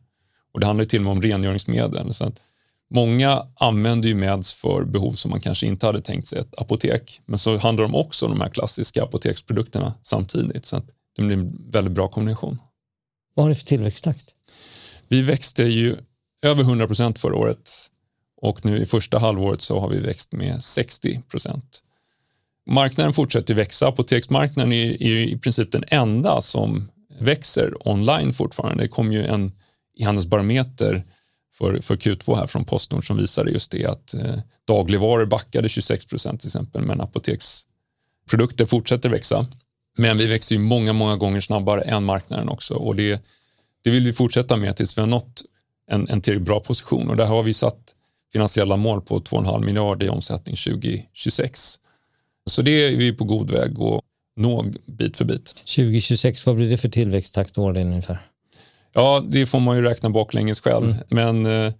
Och 0.52 0.60
det 0.60 0.66
handlar 0.66 0.84
till 0.84 0.98
och 0.98 1.04
med 1.04 1.10
om 1.10 1.22
rengöringsmedel. 1.22 2.14
Så 2.14 2.32
många 2.90 3.46
använder 3.56 4.08
ju 4.08 4.14
meds 4.14 4.54
för 4.54 4.84
behov 4.84 5.12
som 5.12 5.30
man 5.30 5.40
kanske 5.40 5.66
inte 5.66 5.86
hade 5.86 6.00
tänkt 6.00 6.28
sig 6.28 6.38
ett 6.38 6.58
apotek. 6.58 7.20
Men 7.26 7.38
så 7.38 7.58
handlar 7.58 7.82
de 7.82 7.94
också 7.94 8.26
om 8.26 8.32
de 8.32 8.40
här 8.40 8.48
klassiska 8.48 9.02
apoteksprodukterna 9.02 9.94
samtidigt. 10.02 10.66
Så 10.66 10.82
det 11.16 11.22
blir 11.22 11.36
en 11.36 11.70
väldigt 11.70 11.92
bra 11.92 12.08
kombination. 12.08 12.58
Vad 13.34 13.44
har 13.44 13.48
ni 13.48 13.54
för 13.54 13.64
tillväxttakt? 13.64 14.34
Vi 15.08 15.22
växte 15.22 15.62
ju 15.62 15.96
över 16.42 16.62
100 16.62 16.86
procent 16.86 17.18
förra 17.18 17.36
året 17.36 17.70
och 18.42 18.64
nu 18.64 18.82
i 18.82 18.86
första 18.86 19.18
halvåret 19.18 19.60
så 19.62 19.80
har 19.80 19.88
vi 19.88 19.98
växt 19.98 20.32
med 20.32 20.64
60 20.64 21.22
procent. 21.28 21.82
Marknaden 22.66 23.12
fortsätter 23.12 23.54
växa. 23.54 23.88
Apoteksmarknaden 23.88 24.72
är, 24.72 25.02
är 25.02 25.16
i 25.16 25.38
princip 25.38 25.72
den 25.72 25.84
enda 25.88 26.40
som 26.40 26.90
växer 27.18 27.88
online 27.88 28.32
fortfarande. 28.32 28.84
Det 28.84 28.88
kom 28.88 29.12
ju 29.12 29.26
en 29.26 29.52
e-handelsbarometer 29.98 31.04
för, 31.58 31.80
för 31.80 31.96
Q2 31.96 32.36
här 32.36 32.46
från 32.46 32.64
Postnord 32.64 33.06
som 33.06 33.16
visade 33.16 33.50
just 33.50 33.70
det 33.70 33.86
att 33.86 34.14
eh, 34.14 34.38
dagligvaror 34.64 35.26
backade 35.26 35.68
26 35.68 36.06
procent 36.06 36.40
till 36.40 36.48
exempel, 36.48 36.82
men 36.82 37.00
apoteksprodukter 37.00 38.66
fortsätter 38.66 39.08
växa. 39.08 39.46
Men 39.98 40.18
vi 40.18 40.26
växer 40.26 40.54
ju 40.54 40.62
många, 40.62 40.92
många 40.92 41.16
gånger 41.16 41.40
snabbare 41.40 41.82
än 41.82 42.04
marknaden 42.04 42.48
också 42.48 42.74
och 42.74 42.96
det, 42.96 43.24
det 43.84 43.90
vill 43.90 44.04
vi 44.04 44.12
fortsätta 44.12 44.56
med 44.56 44.76
tills 44.76 44.98
vi 44.98 45.00
har 45.00 45.08
nått 45.08 45.42
en, 45.86 46.08
en 46.08 46.20
tillräckligt 46.20 46.46
bra 46.46 46.60
position 46.60 47.08
och 47.08 47.16
där 47.16 47.26
har 47.26 47.42
vi 47.42 47.54
satt 47.54 47.94
finansiella 48.32 48.76
mål 48.76 49.00
på 49.00 49.20
2,5 49.20 49.64
miljarder 49.64 50.06
i 50.06 50.08
omsättning 50.08 50.56
2026. 50.56 51.78
Så 52.50 52.62
det 52.62 52.70
är 52.70 52.96
vi 52.96 53.12
på 53.12 53.24
god 53.24 53.50
väg 53.50 53.80
att 53.80 54.00
nå 54.36 54.64
bit 54.86 55.16
för 55.16 55.24
bit. 55.24 55.54
2026, 55.54 56.46
vad 56.46 56.56
blir 56.56 56.70
det 56.70 56.76
för 56.76 56.88
tillväxttakt 56.88 57.58
årligen 57.58 57.88
ungefär? 57.88 58.18
Ja, 58.92 59.22
det 59.28 59.46
får 59.46 59.60
man 59.60 59.76
ju 59.76 59.82
räkna 59.82 60.10
baklänges 60.10 60.60
själv, 60.60 60.86
mm. 60.86 61.04
men 61.08 61.46
eh, 61.46 61.72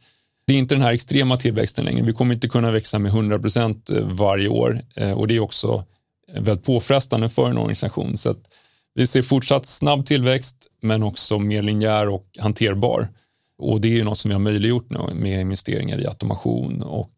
det 0.47 0.55
är 0.55 0.59
inte 0.59 0.75
den 0.75 0.83
här 0.83 0.93
extrema 0.93 1.37
tillväxten 1.37 1.85
längre. 1.85 2.03
Vi 2.03 2.13
kommer 2.13 2.35
inte 2.35 2.49
kunna 2.49 2.71
växa 2.71 2.99
med 2.99 3.09
100 3.09 3.39
procent 3.39 3.91
eh, 3.91 4.01
varje 4.01 4.49
år 4.49 4.81
eh, 4.97 5.13
och 5.13 5.29
det 5.29 5.37
är 5.37 5.41
också 5.41 5.85
väldigt 6.39 6.65
påfrestande 6.65 7.29
för 7.29 7.51
en 7.51 7.59
organisation. 7.59 8.19
Så 8.19 8.35
vi 8.95 9.07
ser 9.07 9.23
fortsatt 9.23 9.67
snabb 9.67 10.07
tillväxt, 10.07 10.57
men 10.83 11.03
också 11.03 11.39
mer 11.39 11.63
linjär 11.63 12.09
och 12.09 12.27
hanterbar. 12.39 13.09
Och 13.59 13.81
det 13.81 13.89
är 13.89 13.93
ju 13.93 14.05
något 14.05 14.19
som 14.19 14.29
vi 14.29 14.33
har 14.33 14.41
möjliggjort 14.41 14.91
nu 14.91 14.99
med 15.15 15.41
investeringar 15.41 16.01
i 16.01 16.07
automation 16.07 16.83
och 16.83 17.13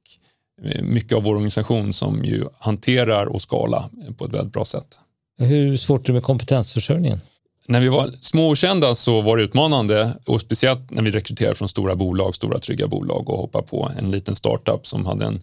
mycket 0.82 1.12
av 1.12 1.22
vår 1.22 1.34
organisation 1.34 1.92
som 1.92 2.24
ju 2.24 2.44
hanterar 2.58 3.26
och 3.26 3.42
skala 3.42 3.90
på 4.18 4.24
ett 4.24 4.34
väldigt 4.34 4.52
bra 4.52 4.64
sätt. 4.64 4.98
Hur 5.38 5.76
svårt 5.76 6.00
är 6.00 6.06
det 6.06 6.12
med 6.12 6.22
kompetensförsörjningen? 6.22 7.20
När 7.68 7.80
vi 7.80 7.88
var 7.88 8.10
små 8.10 8.48
och 8.48 8.56
kända 8.56 8.94
så 8.94 9.20
var 9.20 9.36
det 9.36 9.42
utmanande 9.42 10.16
och 10.26 10.40
speciellt 10.40 10.90
när 10.90 11.02
vi 11.02 11.10
rekryterade 11.10 11.54
från 11.54 11.68
stora 11.68 11.96
bolag, 11.96 12.34
stora 12.34 12.58
trygga 12.58 12.86
bolag 12.86 13.30
och 13.30 13.38
hoppade 13.38 13.66
på 13.66 13.90
en 13.98 14.10
liten 14.10 14.36
startup 14.36 14.86
som 14.86 15.06
hade 15.06 15.24
en 15.24 15.42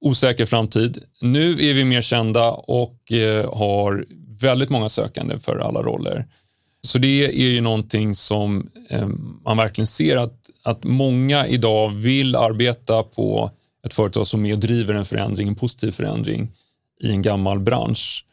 osäker 0.00 0.46
framtid. 0.46 0.98
Nu 1.20 1.50
är 1.50 1.74
vi 1.74 1.84
mer 1.84 2.02
kända 2.02 2.50
och 2.50 3.12
eh, 3.12 3.54
har 3.54 4.06
väldigt 4.40 4.70
många 4.70 4.88
sökande 4.88 5.38
för 5.38 5.56
alla 5.56 5.82
roller. 5.82 6.26
Så 6.86 6.98
det 6.98 7.24
är 7.26 7.48
ju 7.48 7.60
någonting 7.60 8.14
som 8.14 8.70
eh, 8.90 9.08
man 9.44 9.56
verkligen 9.56 9.86
ser 9.86 10.16
att, 10.16 10.50
att 10.62 10.84
många 10.84 11.46
idag 11.46 11.90
vill 11.90 12.36
arbeta 12.36 13.02
på 13.02 13.50
ett 13.86 13.94
företag 13.94 14.26
som 14.26 14.46
är 14.46 14.52
och 14.52 14.58
driver 14.58 14.94
en 14.94 15.04
förändring, 15.04 15.48
en 15.48 15.54
positiv 15.54 15.90
förändring 15.90 16.52
i 17.02 17.10
en 17.10 17.22
gammal 17.22 17.60
bransch. 17.60 18.24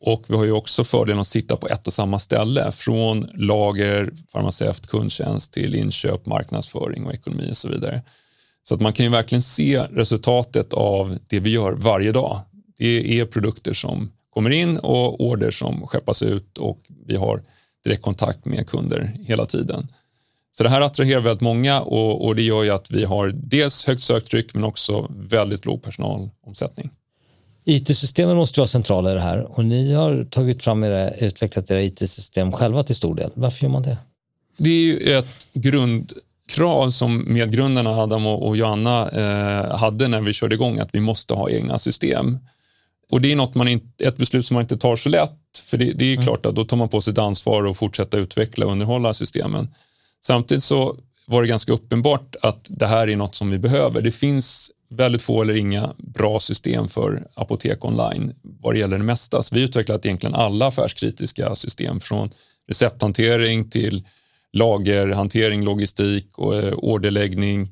Och 0.00 0.24
vi 0.28 0.36
har 0.36 0.44
ju 0.44 0.52
också 0.52 0.84
fördelen 0.84 1.20
att 1.20 1.26
sitta 1.26 1.56
på 1.56 1.68
ett 1.68 1.86
och 1.86 1.92
samma 1.92 2.18
ställe, 2.18 2.72
från 2.72 3.30
lager, 3.34 4.12
farmaceut, 4.32 4.86
kundtjänst 4.86 5.52
till 5.52 5.74
inköp, 5.74 6.26
marknadsföring 6.26 7.06
och 7.06 7.14
ekonomi 7.14 7.48
och 7.50 7.56
så 7.56 7.68
vidare. 7.68 8.02
Så 8.68 8.74
att 8.74 8.80
man 8.80 8.92
kan 8.92 9.06
ju 9.06 9.12
verkligen 9.12 9.42
se 9.42 9.78
resultatet 9.78 10.72
av 10.72 11.18
det 11.26 11.40
vi 11.40 11.50
gör 11.50 11.72
varje 11.72 12.12
dag. 12.12 12.40
Det 12.78 13.20
är 13.20 13.26
produkter 13.26 13.72
som 13.72 14.12
kommer 14.30 14.50
in 14.50 14.78
och 14.78 15.20
order 15.20 15.50
som 15.50 15.86
skeppas 15.86 16.22
ut 16.22 16.58
och 16.58 16.80
vi 17.06 17.16
har 17.16 17.42
direktkontakt 17.86 18.44
med 18.44 18.68
kunder 18.68 19.12
hela 19.20 19.46
tiden. 19.46 19.88
Så 20.56 20.62
det 20.62 20.70
här 20.70 20.80
attraherar 20.80 21.20
väldigt 21.20 21.40
många 21.40 21.80
och, 21.80 22.26
och 22.26 22.36
det 22.36 22.42
gör 22.42 22.62
ju 22.62 22.70
att 22.70 22.90
vi 22.90 23.04
har 23.04 23.32
dels 23.34 23.86
högt 23.86 24.02
söktryck 24.02 24.54
men 24.54 24.64
också 24.64 25.10
väldigt 25.16 25.64
låg 25.64 25.82
personalomsättning. 25.82 26.90
IT-systemen 27.64 28.36
måste 28.36 28.60
vara 28.60 28.68
centrala 28.68 29.10
i 29.10 29.14
det 29.14 29.20
här 29.20 29.58
och 29.58 29.64
ni 29.64 29.92
har 29.92 30.24
tagit 30.24 30.62
fram 30.62 30.84
era, 30.84 31.10
utvecklat 31.10 31.70
era 31.70 31.82
IT-system 31.82 32.52
själva 32.52 32.82
till 32.82 32.96
stor 32.96 33.14
del. 33.14 33.30
Varför 33.34 33.62
gör 33.64 33.70
man 33.70 33.82
det? 33.82 33.98
Det 34.56 34.70
är 34.70 34.82
ju 34.82 34.96
ett 34.96 35.48
grundkrav 35.52 36.90
som 36.90 37.32
medgrundarna 37.32 37.90
Adam 37.90 38.26
och 38.26 38.56
Joanna 38.56 39.08
eh, 39.08 39.78
hade 39.78 40.08
när 40.08 40.20
vi 40.20 40.32
körde 40.32 40.54
igång, 40.54 40.78
att 40.78 40.94
vi 40.94 41.00
måste 41.00 41.34
ha 41.34 41.50
egna 41.50 41.78
system. 41.78 42.38
Och 43.10 43.20
det 43.20 43.32
är 43.32 43.36
något 43.36 43.54
man 43.54 43.68
inte, 43.68 44.04
ett 44.04 44.16
beslut 44.16 44.46
som 44.46 44.54
man 44.54 44.62
inte 44.62 44.76
tar 44.76 44.96
så 44.96 45.08
lätt, 45.08 45.38
för 45.64 45.78
det, 45.78 45.92
det 45.92 46.04
är 46.04 46.12
mm. 46.12 46.24
klart 46.24 46.46
att 46.46 46.54
då 46.54 46.64
tar 46.64 46.76
man 46.76 46.88
på 46.88 47.00
sig 47.00 47.12
ett 47.12 47.18
ansvar 47.18 47.64
och 47.64 47.76
fortsätta 47.76 48.18
utveckla 48.18 48.66
och 48.66 48.72
underhålla 48.72 49.14
systemen. 49.14 49.74
Samtidigt 50.24 50.64
så 50.64 50.96
var 51.26 51.42
det 51.42 51.48
ganska 51.48 51.72
uppenbart 51.72 52.36
att 52.42 52.66
det 52.68 52.86
här 52.86 53.08
är 53.08 53.16
något 53.16 53.34
som 53.34 53.50
vi 53.50 53.58
behöver. 53.58 54.02
Det 54.02 54.12
finns 54.12 54.70
väldigt 54.88 55.22
få 55.22 55.42
eller 55.42 55.56
inga 55.56 55.90
bra 55.98 56.40
system 56.40 56.88
för 56.88 57.26
apotek 57.34 57.84
online 57.84 58.34
vad 58.42 58.74
det 58.74 58.78
gäller 58.78 58.98
det 58.98 59.04
mesta. 59.04 59.42
Så 59.42 59.54
vi 59.54 59.60
har 59.60 59.68
utvecklat 59.68 60.06
egentligen 60.06 60.34
alla 60.34 60.66
affärskritiska 60.66 61.54
system 61.54 62.00
från 62.00 62.30
recepthantering 62.68 63.70
till 63.70 64.04
lagerhantering, 64.52 65.64
logistik 65.64 66.38
och 66.38 66.56
eh, 66.56 66.74
orderläggning, 66.76 67.68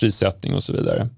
prissättning 0.00 0.54
och 0.54 0.62
så 0.62 0.72
vidare. 0.72 1.08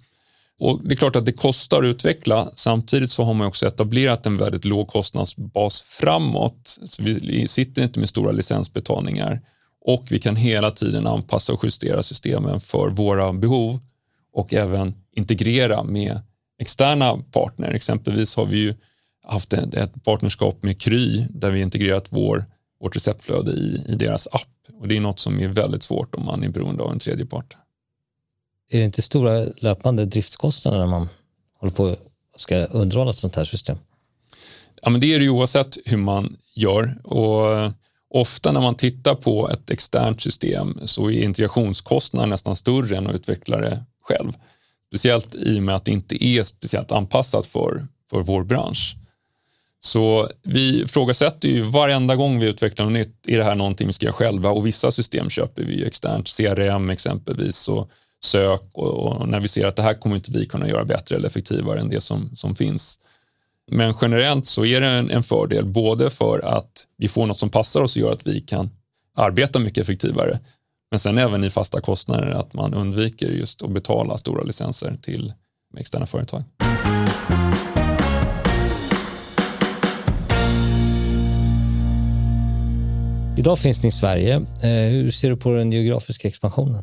Och 0.61 0.81
Det 0.85 0.95
är 0.95 0.97
klart 0.97 1.17
att 1.17 1.25
det 1.25 1.33
kostar 1.33 1.79
att 1.79 1.85
utveckla. 1.85 2.50
Samtidigt 2.55 3.11
så 3.11 3.25
har 3.25 3.35
man 3.35 3.47
också 3.47 3.67
etablerat 3.67 4.26
en 4.26 4.37
väldigt 4.37 4.64
låg 4.64 4.88
kostnadsbas 4.88 5.81
framåt. 5.81 6.79
Så 6.85 7.02
vi 7.02 7.49
sitter 7.49 7.83
inte 7.83 8.00
med 8.00 8.09
stora 8.09 8.33
licensbetalningar 8.33 9.40
och 9.85 10.07
vi 10.11 10.19
kan 10.19 10.37
hela 10.37 10.71
tiden 10.71 11.07
anpassa 11.07 11.52
och 11.52 11.64
justera 11.64 12.02
systemen 12.02 12.61
för 12.61 12.88
våra 12.88 13.33
behov 13.33 13.81
och 14.33 14.55
även 14.55 14.95
integrera 15.12 15.85
med 15.85 16.21
externa 16.59 17.19
partner. 17.33 17.71
Exempelvis 17.71 18.37
har 18.37 18.47
vi 18.47 18.59
ju 18.59 18.75
haft 19.25 19.52
ett, 19.52 20.05
partnerskap 20.05 20.62
med 20.62 20.81
Kry 20.81 21.26
där 21.31 21.50
vi 21.50 21.61
integrerat 21.61 22.07
vår, 22.11 22.45
vårt 22.81 22.97
receptflöde 22.97 23.50
i, 23.50 23.85
i 23.88 23.95
deras 23.95 24.26
app 24.26 24.79
och 24.81 24.88
det 24.88 24.97
är 24.97 25.00
något 25.00 25.21
som 25.21 25.40
är 25.40 25.49
väldigt 25.49 25.83
svårt 25.83 26.14
om 26.14 26.25
man 26.25 26.45
är 26.45 26.49
beroende 26.49 26.83
av 26.83 26.93
en 26.93 26.99
tredje 26.99 27.26
part. 27.26 27.57
Är 28.71 28.79
det 28.79 28.85
inte 28.85 29.03
stora 29.03 29.45
löpande 29.45 30.05
driftskostnader 30.05 30.79
när 30.79 30.87
man 30.87 31.09
håller 31.59 31.73
på 31.73 31.85
och 31.85 32.41
ska 32.41 32.57
underhålla 32.57 33.11
ett 33.11 33.17
sånt 33.17 33.37
här 33.37 33.45
system? 33.45 33.79
Ja, 34.83 34.91
men 34.91 35.00
det 35.00 35.15
är 35.15 35.19
det 35.19 35.25
ju 35.25 35.31
oavsett 35.31 35.79
hur 35.85 35.97
man 35.97 36.37
gör 36.55 37.00
och 37.05 37.53
eh, 37.53 37.71
Ofta 38.11 38.53
när 38.53 38.61
man 38.61 38.75
tittar 38.75 39.15
på 39.15 39.50
ett 39.50 39.71
externt 39.71 40.21
system 40.21 40.81
så 40.85 41.11
är 41.11 41.23
integrationskostnaden 41.23 42.31
nästan 42.31 42.57
större 42.57 42.97
än 42.97 43.07
att 43.07 43.15
utveckla 43.15 43.57
det 43.57 43.85
själv. 44.03 44.33
Speciellt 44.89 45.35
i 45.35 45.59
och 45.59 45.62
med 45.62 45.75
att 45.75 45.85
det 45.85 45.91
inte 45.91 46.25
är 46.25 46.43
speciellt 46.43 46.93
anpassat 46.93 47.47
för, 47.47 47.87
för 48.11 48.23
vår 48.23 48.45
bransch. 48.45 48.97
Så 49.81 50.29
vi 50.43 50.83
ifrågasätter 50.83 51.49
ju 51.49 51.62
varenda 51.62 52.17
gång 52.17 52.41
vi 52.41 52.47
utvecklar 52.47 52.85
något 52.85 52.93
nytt, 52.93 53.29
är 53.29 53.39
det 53.39 53.45
här 53.45 53.55
någonting 53.55 53.87
vi 53.87 53.93
ska 53.93 54.07
göra 54.07 54.15
själva? 54.15 54.50
Och 54.50 54.67
vissa 54.67 54.93
system 54.93 55.31
köper 55.31 55.62
vi 55.62 55.79
ju 55.79 55.87
externt, 55.87 56.29
CRM 56.37 56.91
exempelvis 56.91 57.69
och 57.69 57.91
sök 58.25 58.62
och, 58.73 59.07
och, 59.07 59.29
när 59.29 59.41
vi 59.41 59.49
ser 59.49 59.67
att 59.67 59.77
det 59.77 59.83
här 59.83 59.95
kommer 59.95 60.17
inte 60.17 60.33
vi 60.33 60.47
kunna 60.47 60.69
göra 60.69 60.85
bättre 60.85 61.17
eller 61.17 61.29
effektivare 61.29 61.81
än 61.81 61.89
det 61.89 62.00
som, 62.00 62.37
som 62.37 62.55
finns. 62.55 62.99
Men 63.73 63.95
generellt 64.00 64.47
så 64.47 64.65
är 64.65 64.81
det 64.81 64.87
en, 64.87 65.11
en 65.11 65.23
fördel 65.23 65.65
både 65.65 66.11
för 66.11 66.39
att 66.39 66.87
vi 66.97 67.09
får 67.09 67.27
något 67.27 67.39
som 67.39 67.50
passar 67.50 67.81
oss 67.81 67.97
och 67.97 68.03
gör 68.03 68.12
att 68.12 68.27
vi 68.27 68.41
kan 68.41 68.71
arbeta 69.17 69.59
mycket 69.59 69.83
effektivare. 69.83 70.39
Men 70.91 71.00
sen 71.00 71.19
även 71.19 71.45
i 71.45 71.50
fasta 71.50 71.81
kostnader 71.81 72.31
att 72.31 72.55
man 72.55 72.75
undviker 72.75 73.31
just 73.31 73.62
att 73.62 73.71
betala 73.71 74.19
stora 74.19 74.43
licenser 74.43 74.99
till 75.03 75.33
externa 75.79 76.07
företag. 76.07 76.43
Idag 83.39 83.59
finns 83.59 83.83
ni 83.83 83.89
i 83.89 83.93
Sverige. 83.93 84.35
Eh, 84.62 84.91
hur 84.91 85.11
ser 85.11 85.31
du 85.31 85.37
på 85.37 85.53
den 85.53 85.73
geografiska 85.73 86.29
expansionen? 86.29 86.83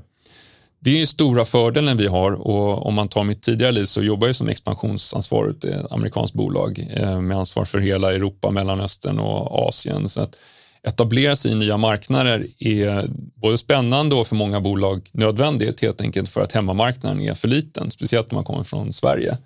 Det 0.79 1.01
är 1.01 1.05
stora 1.05 1.45
fördelen 1.45 1.97
vi 1.97 2.07
har 2.07 2.31
och 2.31 2.85
om 2.85 2.93
man 2.93 3.07
tar 3.07 3.23
mitt 3.23 3.41
tidigare 3.41 3.71
liv 3.71 3.85
så 3.85 4.03
jobbar 4.03 4.27
jag 4.27 4.35
som 4.35 4.47
expansionsansvarig 4.47 5.65
i 5.65 5.67
ett 5.67 5.91
amerikanskt 5.91 6.33
bolag 6.33 6.87
eh, 6.93 7.21
med 7.21 7.37
ansvar 7.37 7.65
för 7.65 7.79
hela 7.79 8.13
Europa, 8.13 8.51
Mellanöstern 8.51 9.19
och 9.19 9.67
Asien. 9.67 10.09
Så 10.09 10.21
att 10.21 10.37
etablera 10.83 11.35
sig 11.35 11.51
i 11.51 11.55
nya 11.55 11.77
marknader 11.77 12.47
är 12.59 13.09
både 13.35 13.57
spännande 13.57 14.15
och 14.15 14.27
för 14.27 14.35
många 14.35 14.61
bolag 14.61 15.09
nödvändigt 15.11 15.81
helt 15.81 16.01
enkelt 16.01 16.29
för 16.29 16.41
att 16.41 16.51
hemmamarknaden 16.51 17.21
är 17.21 17.33
för 17.33 17.47
liten, 17.47 17.91
speciellt 17.91 18.31
när 18.31 18.35
man 18.35 18.45
kommer 18.45 18.63
från 18.63 18.93
Sverige. 18.93 19.37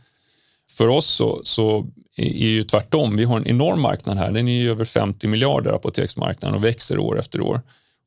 För 0.70 0.88
oss 0.88 1.06
så, 1.06 1.42
så 1.44 1.88
är 2.18 2.48
ju 2.48 2.64
tvärtom, 2.64 3.18
vi 3.18 3.24
har 3.24 3.38
en 3.38 3.48
enorm 3.48 3.82
marknad 3.82 4.18
här, 4.18 4.32
den 4.32 4.48
är 4.48 4.62
ju 4.62 4.72
över 4.72 4.86
50 4.86 5.28
miljarder 5.28 5.72
apoteksmarknaden 5.72 6.58
och 6.58 6.64
växer 6.64 6.98
år 7.00 7.20
efter 7.20 7.42
år. 7.42 7.62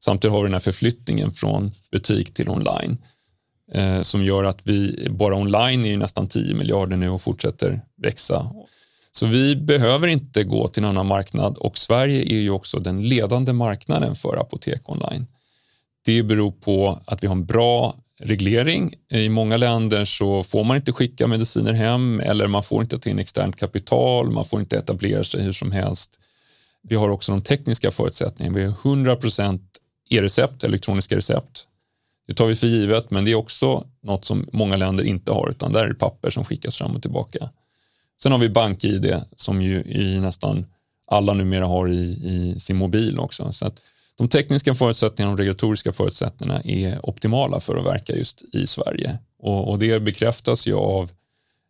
Samtidigt 0.04 0.32
har 0.32 0.40
vi 0.40 0.46
den 0.46 0.52
här 0.52 0.60
förflyttningen 0.60 1.30
från 1.30 1.72
butik 1.90 2.34
till 2.34 2.48
online 2.48 2.98
eh, 3.74 4.02
som 4.02 4.24
gör 4.24 4.44
att 4.44 4.58
vi 4.62 5.06
bara 5.10 5.34
online 5.34 5.84
är 5.84 5.88
ju 5.88 5.96
nästan 5.96 6.28
10 6.28 6.54
miljarder 6.54 6.96
nu 6.96 7.08
och 7.08 7.22
fortsätter 7.22 7.80
växa. 7.96 8.50
Så 9.12 9.26
vi 9.26 9.56
behöver 9.56 10.08
inte 10.08 10.44
gå 10.44 10.68
till 10.68 10.82
en 10.82 10.88
annan 10.88 11.06
marknad 11.06 11.58
och 11.58 11.78
Sverige 11.78 12.34
är 12.34 12.40
ju 12.40 12.50
också 12.50 12.78
den 12.78 13.02
ledande 13.08 13.52
marknaden 13.52 14.14
för 14.14 14.36
apotek 14.40 14.88
online. 14.88 15.26
Det 16.04 16.22
beror 16.22 16.50
på 16.50 16.98
att 17.06 17.22
vi 17.22 17.26
har 17.26 17.34
en 17.34 17.46
bra 17.46 17.94
reglering. 18.20 18.94
I 19.12 19.28
många 19.28 19.56
länder 19.56 20.04
så 20.04 20.42
får 20.42 20.64
man 20.64 20.76
inte 20.76 20.92
skicka 20.92 21.26
mediciner 21.26 21.72
hem 21.72 22.20
eller 22.20 22.46
man 22.46 22.62
får 22.62 22.82
inte 22.82 22.98
ta 22.98 23.10
in 23.10 23.18
externt 23.18 23.56
kapital, 23.56 24.30
man 24.30 24.44
får 24.44 24.60
inte 24.60 24.76
etablera 24.76 25.24
sig 25.24 25.42
hur 25.42 25.52
som 25.52 25.72
helst. 25.72 26.18
Vi 26.88 26.96
har 26.96 27.08
också 27.08 27.32
de 27.32 27.42
tekniska 27.42 27.90
förutsättningarna. 27.90 28.56
Vi 28.58 28.64
har 28.64 28.74
100 28.84 29.18
e-recept, 30.10 30.64
elektroniska 30.64 31.16
recept. 31.16 31.66
Det 32.26 32.34
tar 32.34 32.46
vi 32.46 32.56
för 32.56 32.66
givet, 32.66 33.10
men 33.10 33.24
det 33.24 33.30
är 33.30 33.34
också 33.34 33.86
något 34.02 34.24
som 34.24 34.48
många 34.52 34.76
länder 34.76 35.04
inte 35.04 35.32
har, 35.32 35.50
utan 35.50 35.72
där 35.72 35.84
är 35.84 35.88
det 35.88 35.94
papper 35.94 36.30
som 36.30 36.44
skickas 36.44 36.76
fram 36.76 36.96
och 36.96 37.02
tillbaka. 37.02 37.50
Sen 38.22 38.32
har 38.32 38.38
vi 38.38 38.48
BankID 38.48 39.20
som 39.36 39.62
ju 39.62 39.82
i 39.82 40.20
nästan 40.20 40.66
alla 41.06 41.32
numera 41.32 41.66
har 41.66 41.88
i, 41.88 42.02
i 42.04 42.60
sin 42.60 42.76
mobil 42.76 43.18
också. 43.18 43.52
Så 43.52 43.66
att 43.66 43.80
de 44.16 44.28
tekniska 44.28 44.74
förutsättningarna 44.74 45.32
och 45.32 45.38
regulatoriska 45.38 45.92
förutsättningarna 45.92 46.60
är 46.64 47.08
optimala 47.08 47.60
för 47.60 47.76
att 47.76 47.86
verka 47.86 48.16
just 48.16 48.54
i 48.54 48.66
Sverige. 48.66 49.18
Och, 49.38 49.70
och 49.70 49.78
det 49.78 50.00
bekräftas 50.00 50.66
ju 50.66 50.74
av 50.74 51.10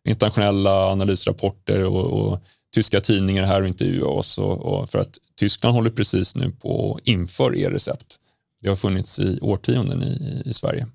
internationella 0.07 0.91
analysrapporter 0.91 1.83
och, 1.83 2.05
och 2.05 2.39
tyska 2.73 3.01
tidningar 3.01 3.43
här 3.43 3.61
och 3.61 3.67
intervjuar 3.67 4.07
oss. 4.07 4.37
Och, 4.37 4.57
och, 4.57 4.89
för 4.89 4.99
att 4.99 5.17
Tyskland 5.35 5.75
håller 5.75 5.89
precis 5.89 6.35
nu 6.35 6.51
på 6.51 6.95
att 6.95 7.07
införa 7.07 7.55
e-recept. 7.55 8.19
Det 8.65 8.71
har 8.71 8.75
funnits 8.75 9.19
i 9.19 9.39
årtionden 9.41 10.03
i, 10.03 10.41
i 10.45 10.53
Sverige. 10.53 10.87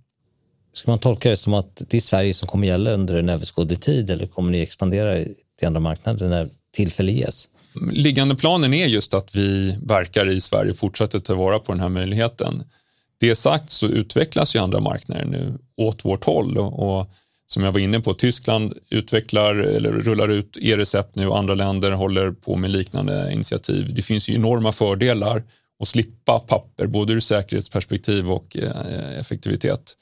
Ska 0.72 0.90
man 0.90 0.98
tolka 0.98 1.30
det 1.30 1.36
som 1.36 1.54
att 1.54 1.82
det 1.88 1.96
är 1.96 2.00
Sverige 2.00 2.34
som 2.34 2.48
kommer 2.48 2.66
gälla 2.66 2.92
under 2.92 3.18
en 3.18 3.28
överskådlig 3.28 3.80
tid 3.80 4.10
eller 4.10 4.26
kommer 4.26 4.50
ni 4.50 4.60
expandera 4.60 5.24
till 5.58 5.66
andra 5.66 5.80
marknader 5.80 6.28
när 6.28 6.48
tillfälle 6.72 7.12
ges? 7.12 7.48
Liggande 7.92 8.34
planen 8.34 8.74
är 8.74 8.86
just 8.86 9.14
att 9.14 9.34
vi 9.34 9.78
verkar 9.82 10.28
i 10.28 10.40
Sverige 10.40 10.70
och 10.70 10.76
fortsätter 10.76 11.20
ta 11.20 11.34
vara 11.34 11.58
på 11.58 11.72
den 11.72 11.80
här 11.80 11.88
möjligheten. 11.88 12.62
Det 13.20 13.34
sagt 13.34 13.70
så 13.70 13.86
utvecklas 13.86 14.56
ju 14.56 14.58
andra 14.58 14.80
marknader 14.80 15.24
nu 15.24 15.58
åt 15.76 16.04
vårt 16.04 16.24
håll 16.24 16.58
och 16.58 17.10
som 17.46 17.62
jag 17.62 17.72
var 17.72 17.80
inne 17.80 18.00
på, 18.00 18.14
Tyskland 18.14 18.74
utvecklar 18.90 19.54
eller 19.54 19.92
rullar 19.92 20.28
ut 20.28 20.56
e-recept 20.60 21.16
nu 21.16 21.26
och 21.26 21.38
andra 21.38 21.54
länder 21.54 21.92
håller 21.92 22.30
på 22.30 22.56
med 22.56 22.70
liknande 22.70 23.32
initiativ. 23.32 23.94
Det 23.94 24.02
finns 24.02 24.28
ju 24.28 24.34
enorma 24.34 24.72
fördelar 24.72 25.42
att 25.80 25.88
slippa 25.88 26.40
papper, 26.40 26.86
både 26.86 27.12
ur 27.12 27.20
säkerhetsperspektiv 27.20 28.30
och 28.30 28.56
eh, 28.56 29.18
effektivitet. 29.18 29.96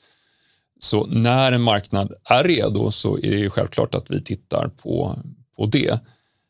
Så 0.81 1.07
när 1.07 1.53
en 1.53 1.63
marknad 1.63 2.13
är 2.25 2.45
redo 2.45 2.91
så 2.91 3.19
är 3.19 3.31
det 3.31 3.39
ju 3.39 3.51
självklart 3.51 3.95
att 3.95 4.11
vi 4.11 4.23
tittar 4.23 4.69
på, 4.69 5.19
på 5.57 5.67
det. 5.67 6.01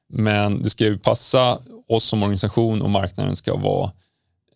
Men 0.09 0.63
det 0.63 0.71
ska 0.71 0.85
ju 0.85 0.99
passa 0.99 1.59
oss 1.89 2.05
som 2.05 2.23
organisation 2.23 2.83
och 2.83 2.91
marknaden 2.91 3.37
ska 3.37 3.57
vara 3.57 3.93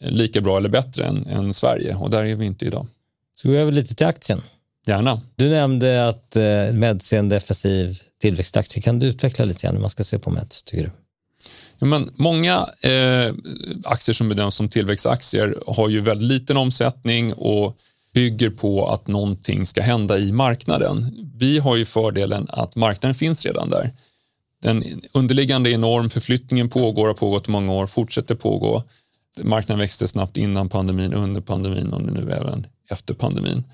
lika 0.00 0.40
bra 0.40 0.56
eller 0.56 0.68
bättre 0.68 1.04
än, 1.04 1.26
än 1.26 1.54
Sverige 1.54 1.94
och 1.94 2.10
där 2.10 2.24
är 2.24 2.34
vi 2.34 2.46
inte 2.46 2.64
idag. 2.64 2.86
Ska 3.34 3.48
vi 3.48 3.54
gå 3.54 3.60
över 3.60 3.72
lite 3.72 3.94
till 3.94 4.06
aktien? 4.06 4.42
Gärna. 4.86 5.20
Du 5.36 5.50
nämnde 5.50 6.08
att 6.08 6.36
eh, 6.36 6.72
Meds 6.72 7.12
är 7.12 7.18
en 7.18 7.28
defensiv 7.28 7.98
tillväxtaktie. 8.20 8.82
Kan 8.82 8.98
du 8.98 9.06
utveckla 9.06 9.44
lite 9.44 9.62
grann 9.62 9.74
hur 9.74 9.80
man 9.80 9.90
ska 9.90 10.04
se 10.04 10.18
på 10.18 10.30
Meds, 10.30 10.62
tycker 10.62 10.84
du? 10.84 10.90
Men 11.86 12.10
många 12.14 12.66
eh, 12.82 13.34
aktier 13.84 14.14
som 14.14 14.28
bedöms 14.28 14.54
som 14.54 14.68
tillväxtaktier 14.68 15.58
har 15.66 15.88
ju 15.88 16.00
väldigt 16.00 16.28
liten 16.28 16.56
omsättning 16.56 17.32
och 17.32 17.76
bygger 18.14 18.50
på 18.50 18.88
att 18.88 19.06
någonting 19.06 19.66
ska 19.66 19.82
hända 19.82 20.18
i 20.18 20.32
marknaden. 20.32 21.14
Vi 21.36 21.58
har 21.58 21.76
ju 21.76 21.84
fördelen 21.84 22.46
att 22.48 22.76
marknaden 22.76 23.14
finns 23.14 23.46
redan 23.46 23.70
där. 23.70 23.92
Den 24.62 24.84
underliggande 25.12 25.70
är 25.70 25.74
enorm, 25.74 26.10
förflyttningen 26.10 26.68
pågår, 26.68 27.06
har 27.06 27.14
pågått 27.14 27.48
i 27.48 27.50
många 27.50 27.72
år, 27.72 27.86
fortsätter 27.86 28.34
pågå. 28.34 28.82
Marknaden 29.42 29.80
växte 29.80 30.08
snabbt 30.08 30.36
innan 30.36 30.68
pandemin, 30.68 31.14
under 31.14 31.40
pandemin 31.40 31.92
och 31.92 32.02
nu 32.02 32.32
även 32.32 32.66
efter 32.90 33.14
pandemin. 33.14 33.64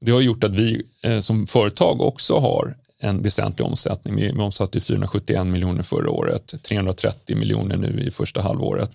Det 0.00 0.10
har 0.10 0.20
gjort 0.20 0.44
att 0.44 0.54
vi 0.54 0.82
eh, 1.02 1.20
som 1.20 1.46
företag 1.46 2.00
också 2.00 2.38
har 2.38 2.76
en 3.00 3.22
väsentlig 3.22 3.66
omsättning. 3.66 4.16
Vi, 4.16 4.32
vi 4.32 4.40
omsatte 4.40 4.80
471 4.80 5.46
miljoner 5.46 5.82
förra 5.82 6.10
året, 6.10 6.54
330 6.62 7.36
miljoner 7.36 7.76
nu 7.76 8.04
i 8.06 8.10
första 8.10 8.40
halvåret. 8.40 8.92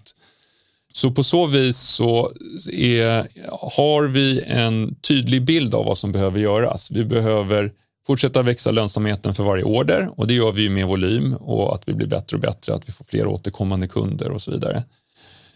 Så 0.94 1.12
på 1.12 1.24
så 1.24 1.46
vis 1.46 1.78
så 1.78 2.32
är, 2.74 3.28
har 3.76 4.08
vi 4.08 4.42
en 4.42 4.96
tydlig 4.96 5.46
bild 5.46 5.76
av 5.76 5.86
vad 5.86 5.98
som 5.98 6.12
behöver 6.12 6.40
göras. 6.40 6.92
Vi 6.92 7.06
behöver 7.06 7.74
fortsätta 8.08 8.42
växa 8.42 8.72
lönsamheten 8.72 9.34
för 9.34 9.44
varje 9.44 9.64
order 9.64 10.10
och 10.16 10.28
det 10.28 10.34
gör 10.34 10.52
vi 10.52 10.70
med 10.70 10.88
volym 10.88 11.34
och 11.34 11.76
att 11.76 11.90
vi 11.90 11.94
blir 11.94 12.08
bättre 12.08 12.38
och 12.38 12.42
bättre, 12.42 12.74
att 12.74 12.90
vi 12.90 12.94
får 12.94 13.06
fler 13.06 13.28
återkommande 13.28 13.88
kunder 13.88 14.32
och 14.32 14.42
så 14.42 14.52
vidare. 14.52 14.84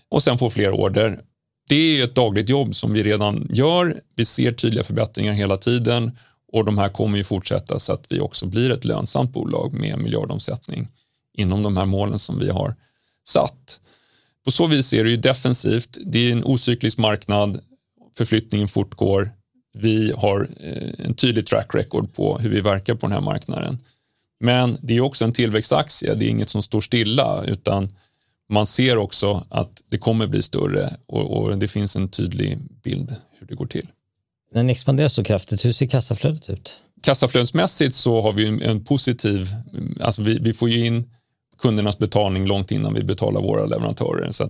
Och 0.09 0.23
sen 0.23 0.37
få 0.37 0.49
fler 0.49 0.71
order. 0.71 1.19
Det 1.69 1.75
är 1.75 2.03
ett 2.03 2.15
dagligt 2.15 2.49
jobb 2.49 2.75
som 2.75 2.93
vi 2.93 3.03
redan 3.03 3.47
gör. 3.49 4.01
Vi 4.15 4.25
ser 4.25 4.51
tydliga 4.51 4.83
förbättringar 4.83 5.33
hela 5.33 5.57
tiden 5.57 6.11
och 6.51 6.65
de 6.65 6.77
här 6.77 6.89
kommer 6.89 7.17
ju 7.17 7.23
fortsätta 7.23 7.79
så 7.79 7.93
att 7.93 8.05
vi 8.09 8.19
också 8.19 8.45
blir 8.45 8.71
ett 8.71 8.85
lönsamt 8.85 9.33
bolag 9.33 9.73
med 9.73 9.99
miljardomsättning 9.99 10.87
inom 11.33 11.63
de 11.63 11.77
här 11.77 11.85
målen 11.85 12.19
som 12.19 12.39
vi 12.39 12.49
har 12.49 12.75
satt. 13.27 13.79
På 14.45 14.51
så 14.51 14.67
vis 14.67 14.93
är 14.93 15.03
det 15.03 15.09
ju 15.09 15.17
defensivt. 15.17 15.97
Det 16.05 16.19
är 16.19 16.31
en 16.31 16.43
ocyklisk 16.43 16.97
marknad. 16.97 17.59
Förflyttningen 18.17 18.67
fortgår. 18.67 19.31
Vi 19.73 20.13
har 20.17 20.49
eh, 20.59 21.05
en 21.05 21.13
tydlig 21.13 21.47
track 21.47 21.75
record 21.75 22.13
på 22.13 22.37
hur 22.37 22.49
vi 22.49 22.61
verkar 22.61 22.95
på 22.95 23.07
den 23.07 23.13
här 23.13 23.21
marknaden. 23.21 23.77
Men 24.39 24.77
det 24.81 24.97
är 24.97 25.01
också 25.01 25.25
en 25.25 25.33
tillväxtaktie. 25.33 26.15
Det 26.15 26.25
är 26.25 26.29
inget 26.29 26.49
som 26.49 26.63
står 26.63 26.81
stilla 26.81 27.43
utan 27.43 27.95
man 28.49 28.67
ser 28.67 28.97
också 28.97 29.45
att 29.49 29.81
det 29.89 29.97
kommer 29.97 30.27
bli 30.27 30.41
större 30.41 30.95
och, 31.05 31.37
och 31.37 31.57
det 31.57 31.67
finns 31.67 31.95
en 31.95 32.09
tydlig 32.09 32.57
bild 32.83 33.15
hur 33.39 33.47
det 33.47 33.55
går 33.55 33.65
till. 33.65 33.87
När 34.51 34.63
ni 34.63 34.71
expanderar 34.71 35.07
så 35.07 35.23
kraftigt, 35.23 35.65
hur 35.65 35.71
ser 35.71 35.85
kassaflödet 35.85 36.49
ut? 36.49 36.77
Kassaflödesmässigt 37.01 37.95
så 37.95 38.21
har 38.21 38.33
vi 38.33 38.63
en 38.63 38.83
positiv, 38.83 39.47
alltså 40.01 40.21
vi, 40.21 40.39
vi 40.39 40.53
får 40.53 40.69
ju 40.69 40.85
in 40.85 41.11
kundernas 41.57 41.97
betalning 41.97 42.45
långt 42.45 42.71
innan 42.71 42.93
vi 42.93 43.03
betalar 43.03 43.41
våra 43.41 43.65
leverantörer. 43.65 44.31
Så 44.31 44.49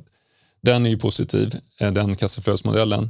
den 0.62 0.86
är 0.86 0.90
ju 0.90 0.98
positiv, 0.98 1.54
eh, 1.80 1.92
den 1.92 2.16
kassaflödesmodellen. 2.16 3.10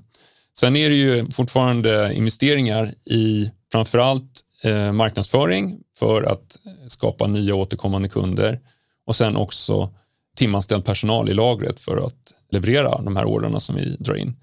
Sen 0.57 0.75
är 0.75 0.89
det 0.89 0.95
ju 0.95 1.31
fortfarande 1.31 2.13
investeringar 2.13 2.93
i 3.05 3.51
framförallt 3.71 4.41
eh, 4.63 4.91
marknadsföring 4.91 5.79
för 5.99 6.23
att 6.23 6.57
skapa 6.87 7.27
nya 7.27 7.55
återkommande 7.55 8.09
kunder 8.09 8.59
och 9.05 9.15
sen 9.15 9.37
också 9.37 9.93
timanställd 10.35 10.85
personal 10.85 11.29
i 11.29 11.33
lagret 11.33 11.79
för 11.79 11.97
att 11.97 12.33
leverera 12.49 13.01
de 13.01 13.15
här 13.15 13.25
orderna 13.25 13.59
som 13.59 13.75
vi 13.75 13.95
drar 13.99 14.15
in. 14.15 14.35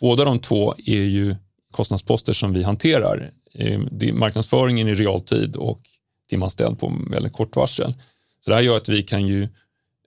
Båda 0.00 0.24
de 0.24 0.38
två 0.38 0.74
är 0.86 1.02
ju 1.02 1.36
kostnadsposter 1.72 2.32
som 2.32 2.52
vi 2.52 2.62
hanterar. 2.62 3.30
Eh, 3.54 3.80
marknadsföringen 4.12 4.88
i 4.88 4.94
realtid 4.94 5.56
och 5.56 5.80
timanställd 6.30 6.78
på 6.78 6.92
väldigt 7.10 7.32
kort 7.32 7.56
varsel. 7.56 7.94
Så 8.44 8.50
det 8.50 8.56
här 8.56 8.62
gör 8.62 8.76
att 8.76 8.88
vi 8.88 9.02
kan 9.02 9.26
ju 9.26 9.48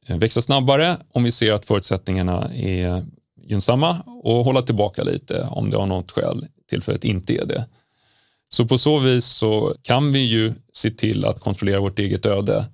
eh, 0.08 0.18
växa 0.18 0.42
snabbare 0.42 0.98
om 1.12 1.24
vi 1.24 1.32
ser 1.32 1.54
att 1.54 1.66
förutsättningarna 1.66 2.50
är 2.54 3.06
gynnsamma 3.44 4.02
och 4.24 4.46
hålla 4.46 4.62
tillbaka 4.62 5.04
lite 5.04 5.48
om 5.52 5.70
det 5.70 5.78
av 5.78 5.88
något 5.88 6.12
skäl 6.12 6.48
tillfället 6.70 7.04
inte 7.04 7.34
är 7.34 7.46
det. 7.46 7.66
Så 8.50 8.68
på 8.68 8.78
så 8.78 9.00
vis 9.00 9.26
så 9.26 9.76
kan 9.82 10.14
vi 10.14 10.20
ju 10.20 10.54
se 10.74 10.92
till 10.92 11.26
att 11.26 11.40
kontrollera 11.40 11.80
vårt 11.80 12.00
eget 12.00 12.26
öde. 12.26 12.66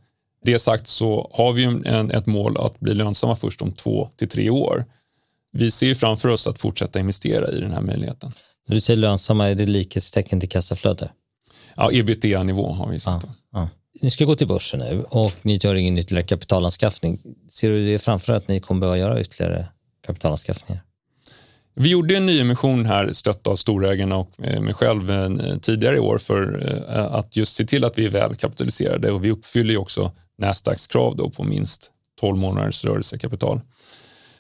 Det 0.44 0.60
sagt 0.60 0.88
så 0.88 1.32
har 1.34 1.54
vi 1.54 1.64
en, 1.64 2.12
ett 2.12 2.26
mål 2.26 2.58
att 2.58 2.80
bli 2.80 2.94
lönsamma 2.94 3.36
först 3.36 3.62
om 3.62 3.72
två 3.72 4.10
till 4.16 4.30
tre 4.30 4.50
år. 4.50 4.86
Vi 5.52 5.72
ser 5.72 5.94
framför 5.94 6.30
oss 6.30 6.48
att 6.48 6.60
fortsätta 6.60 7.00
investera 7.00 7.52
i 7.52 7.60
den 7.60 7.72
här 7.72 7.82
möjligheten. 7.82 8.32
När 8.68 8.76
du 8.76 8.82
säger 8.82 8.98
lönsamma, 8.98 9.48
är 9.48 9.56
det 9.56 9.66
likhetstecken 9.66 10.40
till 10.40 10.50
kassaflöde? 10.50 11.10
Ja, 11.76 11.92
ebitda-nivå 11.92 12.72
har 12.72 12.90
vi 12.90 13.00
satt 13.00 13.22
på. 13.22 13.28
Ja, 13.52 13.70
Ni 14.02 14.12
ska 14.12 14.26
gå 14.26 14.36
till 14.36 14.48
börsen 14.48 14.80
nu 14.80 15.06
och 15.10 15.34
ni 15.42 15.60
gör 15.64 15.76
ingen 15.76 15.98
ytterligare 15.98 16.28
kapitalanskaffning. 16.28 17.22
Ser 17.50 17.70
du 17.70 17.86
det 17.86 18.00
framför 18.00 18.34
att 18.34 18.48
ni 18.48 18.60
kommer 18.60 18.82
behöva 18.82 18.98
göra 18.98 19.22
ytterligare 19.22 19.68
kapitalanskaffningar? 20.06 20.84
Vi 21.76 21.90
gjorde 21.90 22.18
en 22.18 22.26
nyemission 22.26 22.86
här 22.86 23.14
stött 23.14 23.48
av 23.48 23.56
storägarna 23.56 24.16
och 24.18 24.40
mig 24.40 24.74
själv 24.74 25.12
eh, 25.12 25.58
tidigare 25.62 25.96
i 25.96 26.00
år 26.00 26.18
för 26.18 26.70
eh, 26.90 27.16
att 27.16 27.38
just 27.38 27.56
se 27.56 27.66
till 27.66 27.86
att 27.86 27.98
vi 27.98 28.06
är 28.06 28.10
väl 28.10 28.36
kapitaliserade 28.36 29.12
och 29.12 29.26
vi 29.26 29.32
uppfyller 29.32 29.72
ju 29.72 29.78
också 29.78 30.12
Nasdaqs 30.38 30.88
krav 30.88 31.16
då 31.16 31.30
på 31.30 31.44
minst 31.44 31.92
12 32.20 32.38
månaders 32.38 32.86
rörelsekapital. 32.86 33.62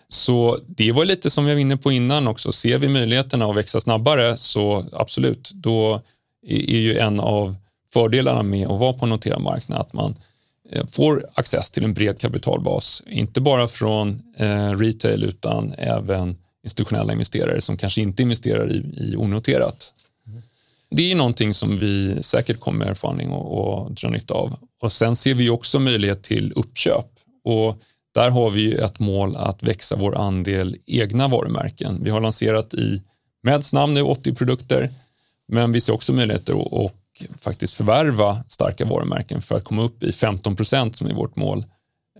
Så 0.09 0.59
det 0.67 0.91
var 0.91 1.05
lite 1.05 1.29
som 1.29 1.47
jag 1.47 1.55
var 1.55 1.61
inne 1.61 1.77
på 1.77 1.91
innan 1.91 2.27
också. 2.27 2.51
Ser 2.51 2.77
vi 2.77 2.87
möjligheterna 2.87 3.45
att 3.45 3.55
växa 3.55 3.81
snabbare 3.81 4.37
så 4.37 4.85
absolut, 4.91 5.51
då 5.53 6.01
är 6.47 6.77
ju 6.77 6.97
en 6.97 7.19
av 7.19 7.55
fördelarna 7.93 8.43
med 8.43 8.67
att 8.67 8.79
vara 8.79 8.93
på 8.93 9.05
en 9.05 9.09
noterad 9.09 9.41
marknad 9.41 9.81
att 9.81 9.93
man 9.93 10.15
eh, 10.71 10.85
får 10.85 11.25
access 11.33 11.71
till 11.71 11.83
en 11.83 11.93
bred 11.93 12.19
kapitalbas, 12.19 13.03
inte 13.07 13.41
bara 13.41 13.67
från 13.67 14.21
eh, 14.37 14.71
retail 14.71 15.23
utan 15.23 15.73
även 15.77 16.37
institutionella 16.63 17.13
investerare 17.13 17.61
som 17.61 17.77
kanske 17.77 18.01
inte 18.01 18.21
investerar 18.21 18.71
i, 18.71 18.77
i 18.97 19.15
onoterat. 19.17 19.93
Det 20.89 21.11
är 21.11 21.15
någonting 21.15 21.53
som 21.53 21.79
vi 21.79 22.23
säkert 22.23 22.59
kommer 22.59 22.93
få 22.93 23.07
anledning 23.07 23.35
att, 23.35 23.95
dra 23.95 24.09
nytta 24.09 24.33
av. 24.33 24.55
Och 24.81 24.91
sen 24.91 25.15
ser 25.15 25.33
vi 25.33 25.49
också 25.49 25.79
möjlighet 25.79 26.23
till 26.23 26.53
uppköp 26.55 27.05
och 27.43 27.81
där 28.17 28.30
har 28.30 28.49
vi 28.49 28.73
ett 28.73 28.99
mål 28.99 29.36
att 29.36 29.63
växa 29.63 29.95
vår 29.95 30.17
andel 30.17 30.77
egna 30.86 31.27
varumärken. 31.27 32.03
Vi 32.03 32.10
har 32.10 32.21
lanserat 32.21 32.73
i 32.73 33.01
Meds 33.43 33.73
namn 33.73 33.93
nu 33.93 34.01
80 34.01 34.34
produkter, 34.34 34.89
men 35.47 35.71
vi 35.71 35.82
ser 35.82 35.93
också 35.93 36.13
möjligheter 36.13 36.86
att 36.86 36.93
faktiskt 37.39 37.73
förvärva 37.73 38.43
starka 38.47 38.86
varumärken 38.86 39.41
för 39.41 39.56
att 39.56 39.63
komma 39.63 39.84
upp 39.84 40.03
i 40.03 40.12
15 40.12 40.56
procent 40.56 40.95
som 40.95 41.08
är 41.08 41.13
vårt 41.13 41.36
mål 41.36 41.65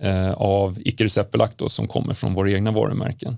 eh, 0.02 0.32
av 0.32 0.78
icke 0.86 1.04
receptbelagt 1.04 1.62
som 1.68 1.88
kommer 1.88 2.14
från 2.14 2.34
våra 2.34 2.52
egna 2.52 2.72
varumärken. 2.72 3.38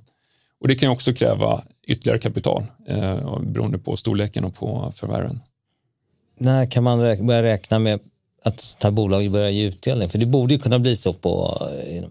Och 0.62 0.68
det 0.68 0.76
kan 0.76 0.90
också 0.90 1.14
kräva 1.14 1.64
ytterligare 1.88 2.20
kapital 2.20 2.64
eh, 2.88 3.40
beroende 3.40 3.78
på 3.78 3.98
storleken 3.98 4.44
och 4.46 4.56
på 4.56 4.92
förvärven. 4.96 5.40
När 6.38 6.66
kan 6.66 6.84
man 6.84 7.02
räk 7.02 7.22
börja 7.22 7.44
räkna 7.44 7.80
med 7.80 8.00
att 8.44 8.78
ta 8.80 8.88
här 8.88 8.92
bolag 8.92 9.32
börjar 9.32 9.50
ge 9.50 9.66
utdelning? 9.66 10.10
För 10.10 10.18
det 10.18 10.26
borde 10.26 10.54
ju 10.54 10.60
kunna 10.60 10.80
bli 10.80 10.96
så 10.96 11.14
på, 11.14 11.58
eh, 11.88 12.04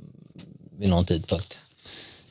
vid 0.79 0.89
någon 0.89 1.07
tidpunkt. 1.07 1.59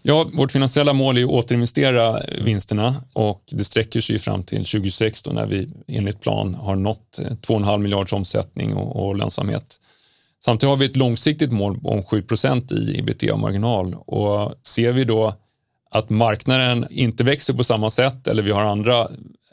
Ja, 0.01 0.29
vårt 0.33 0.51
finansiella 0.51 0.93
mål 0.93 1.17
är 1.17 1.23
att 1.23 1.29
återinvestera 1.29 2.21
vinsterna 2.41 2.95
och 3.13 3.43
det 3.51 3.63
sträcker 3.63 4.01
sig 4.01 4.19
fram 4.19 4.43
till 4.43 4.57
2026 4.57 5.23
då 5.23 5.31
när 5.31 5.45
vi 5.45 5.69
enligt 5.87 6.21
plan 6.21 6.55
har 6.55 6.75
nått 6.75 7.19
eh, 7.19 7.23
2,5 7.23 7.77
miljarders 7.77 8.13
omsättning 8.13 8.73
och, 8.73 9.07
och 9.07 9.15
lönsamhet. 9.15 9.79
Samtidigt 10.45 10.69
har 10.69 10.77
vi 10.77 10.85
ett 10.85 10.95
långsiktigt 10.95 11.51
mål 11.51 11.79
om 11.83 12.01
7% 12.01 12.73
i 12.73 12.99
ebitda-marginal 12.99 13.95
och 14.05 14.53
ser 14.63 14.91
vi 14.91 15.03
då 15.03 15.33
att 15.91 16.09
marknaden 16.09 16.87
inte 16.89 17.23
växer 17.23 17.53
på 17.53 17.63
samma 17.63 17.89
sätt 17.89 18.27
eller 18.27 18.43
vi 18.43 18.51
har 18.51 18.63
andra 18.63 19.01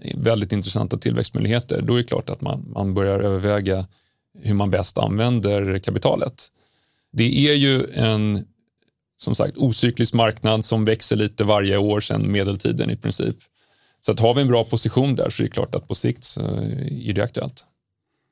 eh, 0.03 0.17
väldigt 0.19 0.53
intressanta 0.53 0.99
tillväxtmöjligheter, 0.99 1.83
då 1.83 1.95
är 1.95 1.99
det 1.99 2.05
klart 2.05 2.31
att 2.31 2.41
man, 2.41 2.73
man 2.75 2.95
börjar 2.95 3.21
överväga 3.21 3.87
hur 4.43 4.55
man 4.55 4.71
bäst 4.71 4.99
använder 4.99 5.79
kapitalet. 5.79 6.49
Det 7.13 7.49
är 7.49 7.55
ju 7.55 7.87
en 7.95 8.45
som 9.25 9.35
sagt 9.35 9.57
ocyklisk 9.57 10.15
marknad 10.15 10.65
som 10.65 10.85
växer 10.85 11.17
lite 11.17 11.45
varje 11.45 11.77
år 11.77 12.01
sedan 12.01 12.33
medeltiden 12.33 12.91
i 12.91 12.97
princip. 12.97 13.37
Så 14.01 14.13
att 14.13 14.21
har 14.21 14.35
vi 14.35 14.43
en 14.43 14.49
bra 14.49 14.65
position 14.65 15.15
där 15.15 15.31
så 15.31 15.43
är 15.43 15.45
det 15.45 15.51
klart 15.51 15.75
att 15.75 15.89
på 15.89 15.95
sikt 15.95 16.25
så 16.25 16.41
är 16.41 17.13
det 17.13 17.23
aktuellt. 17.23 17.65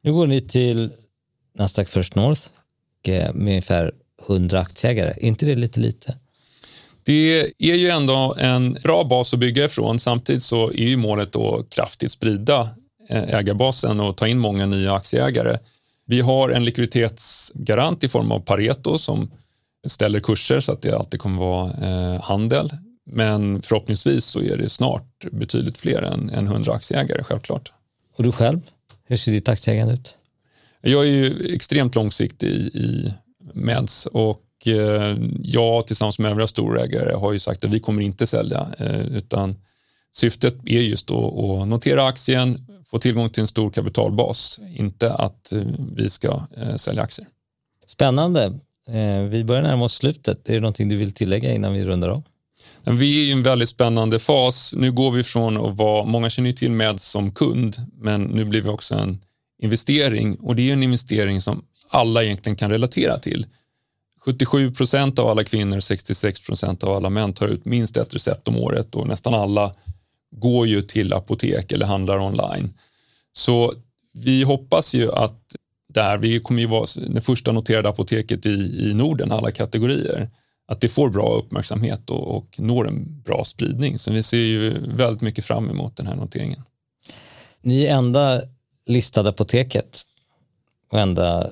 Nu 0.02 0.12
går 0.12 0.26
ni 0.26 0.40
till 0.40 0.90
Nasdaq 1.55 1.88
First 1.88 2.14
North 2.14 2.42
med 3.05 3.33
ungefär 3.35 3.92
100 4.28 4.61
aktieägare. 4.61 5.11
Är 5.11 5.24
inte 5.24 5.46
det 5.46 5.55
lite 5.55 5.81
lite? 5.81 6.16
Det 7.05 7.40
är 7.59 7.74
ju 7.74 7.88
ändå 7.88 8.35
en 8.38 8.72
bra 8.83 9.05
bas 9.05 9.35
att 9.35 9.40
bygga 9.40 9.64
ifrån. 9.64 9.98
Samtidigt 9.98 10.42
så 10.42 10.70
är 10.70 10.88
ju 10.88 10.96
målet 10.96 11.37
att 11.37 11.70
kraftigt 11.70 12.12
sprida 12.12 12.68
eh, 13.09 13.35
ägarbasen 13.35 14.00
och 14.00 14.16
ta 14.16 14.26
in 14.26 14.38
många 14.38 14.66
nya 14.66 14.94
aktieägare. 14.94 15.59
Vi 16.07 16.20
har 16.20 16.50
en 16.50 16.64
likviditetsgarant 16.64 18.05
i 18.05 18.09
form 18.09 18.33
av 18.33 18.40
Pareto 18.40 18.98
som 18.98 19.31
ställer 19.87 20.21
kurser 20.21 20.61
så 20.61 20.73
att 20.73 20.83
det 20.83 20.97
alltid 20.97 21.21
kommer 21.21 21.40
vara 21.40 21.71
eh, 21.71 22.23
handel. 22.23 22.71
Men 23.05 23.62
förhoppningsvis 23.62 24.25
så 24.25 24.40
är 24.40 24.57
det 24.57 24.68
snart 24.68 25.25
betydligt 25.33 25.79
fler 25.79 26.03
än, 26.03 26.31
än 26.31 26.47
100 26.47 26.73
aktieägare, 26.73 27.25
självklart. 27.25 27.73
Och 28.16 28.23
du 28.23 28.33
själv, 28.33 28.61
hur 29.05 29.16
ser 29.16 29.33
ditt 29.33 29.49
aktieägande 29.49 29.95
ut? 29.95 30.16
Jag 30.81 31.03
är 31.03 31.11
ju 31.11 31.55
extremt 31.55 31.95
långsiktig 31.95 32.51
i 32.75 33.14
Meds 33.55 34.07
och 34.07 34.45
eh, 34.66 35.16
jag 35.42 35.87
tillsammans 35.87 36.18
med 36.18 36.31
övriga 36.31 36.47
storägare 36.47 37.14
har 37.14 37.33
ju 37.33 37.38
sagt 37.38 37.64
att 37.64 37.71
vi 37.71 37.81
kommer 37.81 38.03
inte 38.03 38.27
sälja 38.27 38.66
eh, 38.79 39.01
utan 39.01 39.57
syftet 40.12 40.55
är 40.66 40.81
just 40.81 41.11
att 41.11 41.68
notera 41.68 42.05
aktien, 42.07 42.66
få 42.90 42.99
tillgång 42.99 43.31
till 43.31 43.40
en 43.40 43.47
stor 43.47 43.71
kapitalbas, 43.71 44.61
inte 44.77 45.12
att 45.12 45.53
vi 45.97 46.11
ska 46.11 46.42
sälja 46.77 47.03
aktier. 47.03 47.29
Spännande. 47.87 48.61
Eh, 48.88 49.23
vi 49.23 49.45
börjar 49.45 49.62
närma 49.62 49.85
oss 49.85 49.95
slutet. 49.95 50.49
Är 50.49 50.55
det 50.55 50.61
någonting 50.61 50.88
du 50.88 50.97
vill 50.97 51.12
tillägga 51.12 51.53
innan 51.53 51.73
vi 51.73 51.85
rundar 51.85 52.09
av? 52.09 52.23
Vi 52.85 53.23
är 53.23 53.27
i 53.29 53.33
en 53.33 53.42
väldigt 53.42 53.68
spännande 53.68 54.18
fas. 54.18 54.75
Nu 54.77 54.92
går 54.92 55.11
vi 55.11 55.23
från 55.23 55.57
att 55.57 55.77
vara, 55.77 56.05
många 56.05 56.31
känner 56.31 56.51
ju 56.51 56.57
till 56.57 56.71
med 56.71 57.01
som 57.01 57.33
kund, 57.33 57.77
men 57.99 58.23
nu 58.23 58.45
blir 58.45 58.62
vi 58.62 58.68
också 58.68 58.95
en 58.95 59.21
investering 59.62 60.37
och 60.37 60.57
det 60.57 60.68
är 60.68 60.73
en 60.73 60.83
investering 60.83 61.40
som 61.40 61.64
alla 61.88 62.25
egentligen 62.25 62.57
kan 62.57 62.71
relatera 62.71 63.18
till. 63.18 63.47
77 64.21 64.73
procent 64.73 65.18
av 65.18 65.29
alla 65.29 65.45
kvinnor, 65.45 65.81
66 65.81 66.47
procent 66.47 66.85
av 66.85 66.97
alla 66.97 67.11
män 67.11 67.33
tar 67.33 67.49
ut 67.49 67.64
minst 67.64 67.97
ett 67.97 68.14
recept 68.14 68.49
om 68.49 68.57
året 68.57 68.95
och 68.95 69.07
nästan 69.07 69.35
alla 69.35 69.75
går 70.31 70.66
ju 70.66 70.83
till 70.83 71.12
apotek 71.12 71.73
eller 71.73 71.87
handlar 71.87 72.18
online. 72.18 72.73
Så 73.33 73.75
vi 74.14 74.42
hoppas 74.42 74.95
ju 74.95 75.12
att 75.12 75.57
där, 75.94 76.18
vi 76.18 76.40
kommer 76.40 76.61
ju 76.61 76.66
vara 76.66 76.87
det 77.09 77.20
första 77.20 77.52
noterade 77.52 77.88
apoteket 77.88 78.46
i, 78.46 78.88
i 78.90 78.94
Norden, 78.94 79.33
alla 79.33 79.50
kategorier, 79.50 80.31
att 80.66 80.81
det 80.81 80.88
får 80.88 81.11
bra 81.11 81.35
uppmärksamhet 81.35 82.11
och, 82.11 82.37
och 82.37 82.55
når 82.59 82.88
en 82.88 83.22
bra 83.22 83.44
spridning. 83.44 83.98
Så 83.98 84.12
vi 84.12 84.22
ser 84.22 84.37
ju 84.37 84.70
väldigt 84.96 85.22
mycket 85.22 85.44
fram 85.44 85.70
emot 85.70 85.96
den 85.96 86.07
här 86.07 86.16
noteringen. 86.16 86.62
Ni 87.61 87.85
är 87.85 87.94
enda 87.94 88.42
listade 88.87 89.28
apoteket 89.28 90.02
och 90.90 91.00
enda 91.00 91.50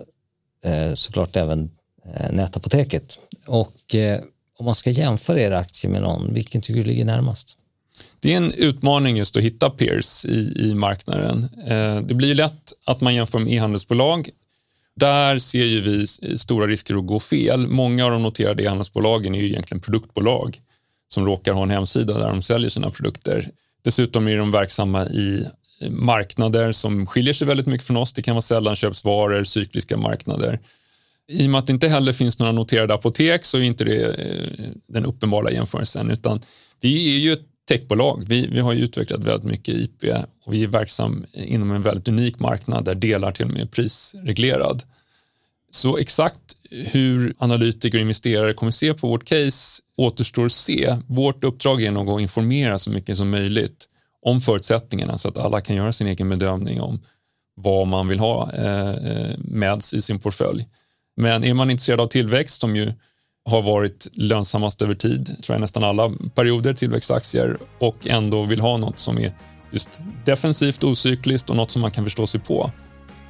eh, 0.65 0.95
såklart 0.95 1.37
även 1.37 1.71
Eh, 2.05 2.33
nätapoteket. 2.33 3.19
Och 3.47 3.95
eh, 3.95 4.21
om 4.59 4.65
man 4.65 4.75
ska 4.75 4.91
jämföra 4.91 5.41
era 5.41 5.59
aktier 5.59 5.91
med 5.91 6.03
någon, 6.03 6.35
vilken 6.35 6.61
tycker 6.61 6.81
du 6.81 6.87
ligger 6.87 7.05
närmast? 7.05 7.57
Det 8.21 8.33
är 8.33 8.37
en 8.37 8.53
utmaning 8.53 9.17
just 9.17 9.37
att 9.37 9.43
hitta 9.43 9.71
peers 9.71 10.25
i, 10.25 10.53
i 10.57 10.75
marknaden. 10.75 11.49
Eh, 11.67 12.01
det 12.01 12.15
blir 12.15 12.35
lätt 12.35 12.73
att 12.87 13.01
man 13.01 13.15
jämför 13.15 13.39
med 13.39 13.53
e-handelsbolag. 13.53 14.29
Där 14.97 15.39
ser 15.39 15.65
ju 15.65 15.81
vi 15.81 16.01
eh, 16.01 16.37
stora 16.37 16.67
risker 16.67 16.95
att 16.95 17.07
gå 17.07 17.21
fel. 17.21 17.67
Många 17.67 18.05
av 18.05 18.11
de 18.11 18.23
noterade 18.23 18.63
e-handelsbolagen 18.63 19.35
är 19.35 19.41
ju 19.41 19.47
egentligen 19.47 19.81
produktbolag 19.81 20.61
som 21.09 21.27
råkar 21.27 21.53
ha 21.53 21.63
en 21.63 21.71
hemsida 21.71 22.19
där 22.19 22.29
de 22.29 22.43
säljer 22.43 22.71
sina 22.71 22.91
produkter. 22.91 23.51
Dessutom 23.83 24.29
är 24.29 24.37
de 24.37 24.51
verksamma 24.51 25.07
i 25.07 25.47
marknader 25.89 26.73
som 26.73 27.07
skiljer 27.07 27.35
sig 27.35 27.47
väldigt 27.47 27.67
mycket 27.67 27.87
från 27.87 27.97
oss. 27.97 28.13
Det 28.13 28.23
kan 28.23 28.35
vara 28.35 28.43
sällanköpsvaror, 28.43 29.45
cykliska 29.45 29.97
marknader. 29.97 30.61
I 31.29 31.47
och 31.47 31.51
med 31.51 31.59
att 31.59 31.67
det 31.67 31.73
inte 31.73 31.89
heller 31.89 32.13
finns 32.13 32.39
några 32.39 32.53
noterade 32.53 32.95
apotek 32.95 33.45
så 33.45 33.59
är 33.59 33.63
inte 33.63 33.85
det 33.85 34.05
eh, 34.05 34.69
den 34.87 35.05
uppenbara 35.05 35.51
jämförelsen, 35.51 36.11
utan 36.11 36.41
vi 36.81 37.15
är 37.17 37.19
ju 37.19 37.33
ett 37.33 37.47
techbolag. 37.71 38.25
Vi, 38.29 38.47
vi 38.47 38.61
har 38.61 38.75
utvecklat 38.75 39.21
väldigt 39.21 39.51
mycket 39.51 39.75
IP 39.75 40.05
och 40.45 40.55
vi 40.55 40.63
är 40.63 40.67
verksam 40.67 41.25
inom 41.33 41.73
en 41.73 41.83
väldigt 41.83 42.09
unik 42.09 42.39
marknad 42.39 42.85
där 42.85 42.95
delar 42.95 43.33
till 43.33 43.45
och 43.45 43.53
med 43.53 43.63
är 43.63 43.67
prisreglerad. 43.67 44.83
Så 45.71 45.97
exakt 45.97 46.57
hur 46.71 47.35
analytiker 47.39 47.99
och 47.99 48.03
investerare 48.03 48.53
kommer 48.53 48.73
se 48.73 48.95
på 48.95 49.09
vårt 49.09 49.25
case 49.25 49.83
återstår 49.97 50.47
att 50.47 50.53
se. 50.53 50.97
Vårt 51.07 51.45
uppdrag 51.45 51.83
är 51.83 51.91
nog 51.91 52.09
att 52.11 52.21
informera 52.21 52.79
så 52.79 52.91
mycket 52.91 53.17
som 53.17 53.31
möjligt 53.31 53.89
om 54.23 54.41
förutsättningarna 54.41 55.19
så 55.19 55.29
att 55.29 55.39
alla 55.39 55.61
kan 55.61 55.77
göra 55.77 55.93
sin 55.93 56.07
egen 56.07 56.29
bedömning 56.29 56.81
om 56.81 57.01
vad 57.55 57.87
man 57.87 58.09
vill 58.09 58.19
ha 58.19 58.53
eh, 58.53 58.91
eh, 58.91 59.39
med 59.39 59.83
i 59.93 60.03
sin 60.03 60.19
portfölj. 60.19 60.69
Men 61.17 61.45
är 61.45 61.55
man 61.55 61.71
intresserad 61.71 62.01
av 62.01 62.07
tillväxt 62.07 62.61
som 62.61 62.77
ju 62.77 62.93
har 63.45 63.63
varit 63.63 64.07
lönsammast 64.13 64.83
över 64.83 64.95
tid, 64.95 65.27
tror 65.27 65.55
jag 65.55 65.61
nästan 65.61 65.85
alla 65.85 66.13
perioder, 66.35 66.75
tillväxtaktier 66.75 67.59
och 67.79 68.07
ändå 68.07 68.45
vill 68.45 68.61
ha 68.61 68.77
något 68.77 68.99
som 68.99 69.19
är 69.19 69.35
just 69.71 70.01
defensivt, 70.25 70.85
ocykliskt 70.85 71.51
och 71.51 71.57
något 71.57 71.71
som 71.71 71.83
man 71.83 71.91
kan 71.91 72.05
förstå 72.05 72.27
sig 72.27 72.41
på, 72.41 72.71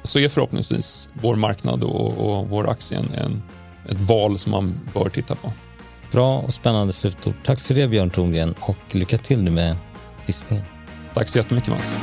så 0.03 0.19
är 0.19 0.29
förhoppningsvis 0.29 1.09
vår 1.13 1.35
marknad 1.35 1.83
och, 1.83 2.17
och 2.17 2.49
vår 2.49 2.69
aktie 2.69 2.97
en, 2.97 3.43
ett 3.89 3.99
val 3.99 4.37
som 4.37 4.51
man 4.51 4.79
bör 4.93 5.09
titta 5.09 5.35
på. 5.35 5.53
Bra 6.11 6.39
och 6.39 6.53
spännande 6.53 6.93
slutord. 6.93 7.33
Tack 7.43 7.59
för 7.59 7.73
det 7.73 7.87
Björn 7.87 8.09
Thorngren 8.09 8.55
och 8.59 8.95
lycka 8.95 9.17
till 9.17 9.43
nu 9.43 9.51
med 9.51 9.75
listningen. 10.25 10.65
Tack 11.13 11.29
så 11.29 11.37
jättemycket 11.37 11.69
Mats. 11.69 11.95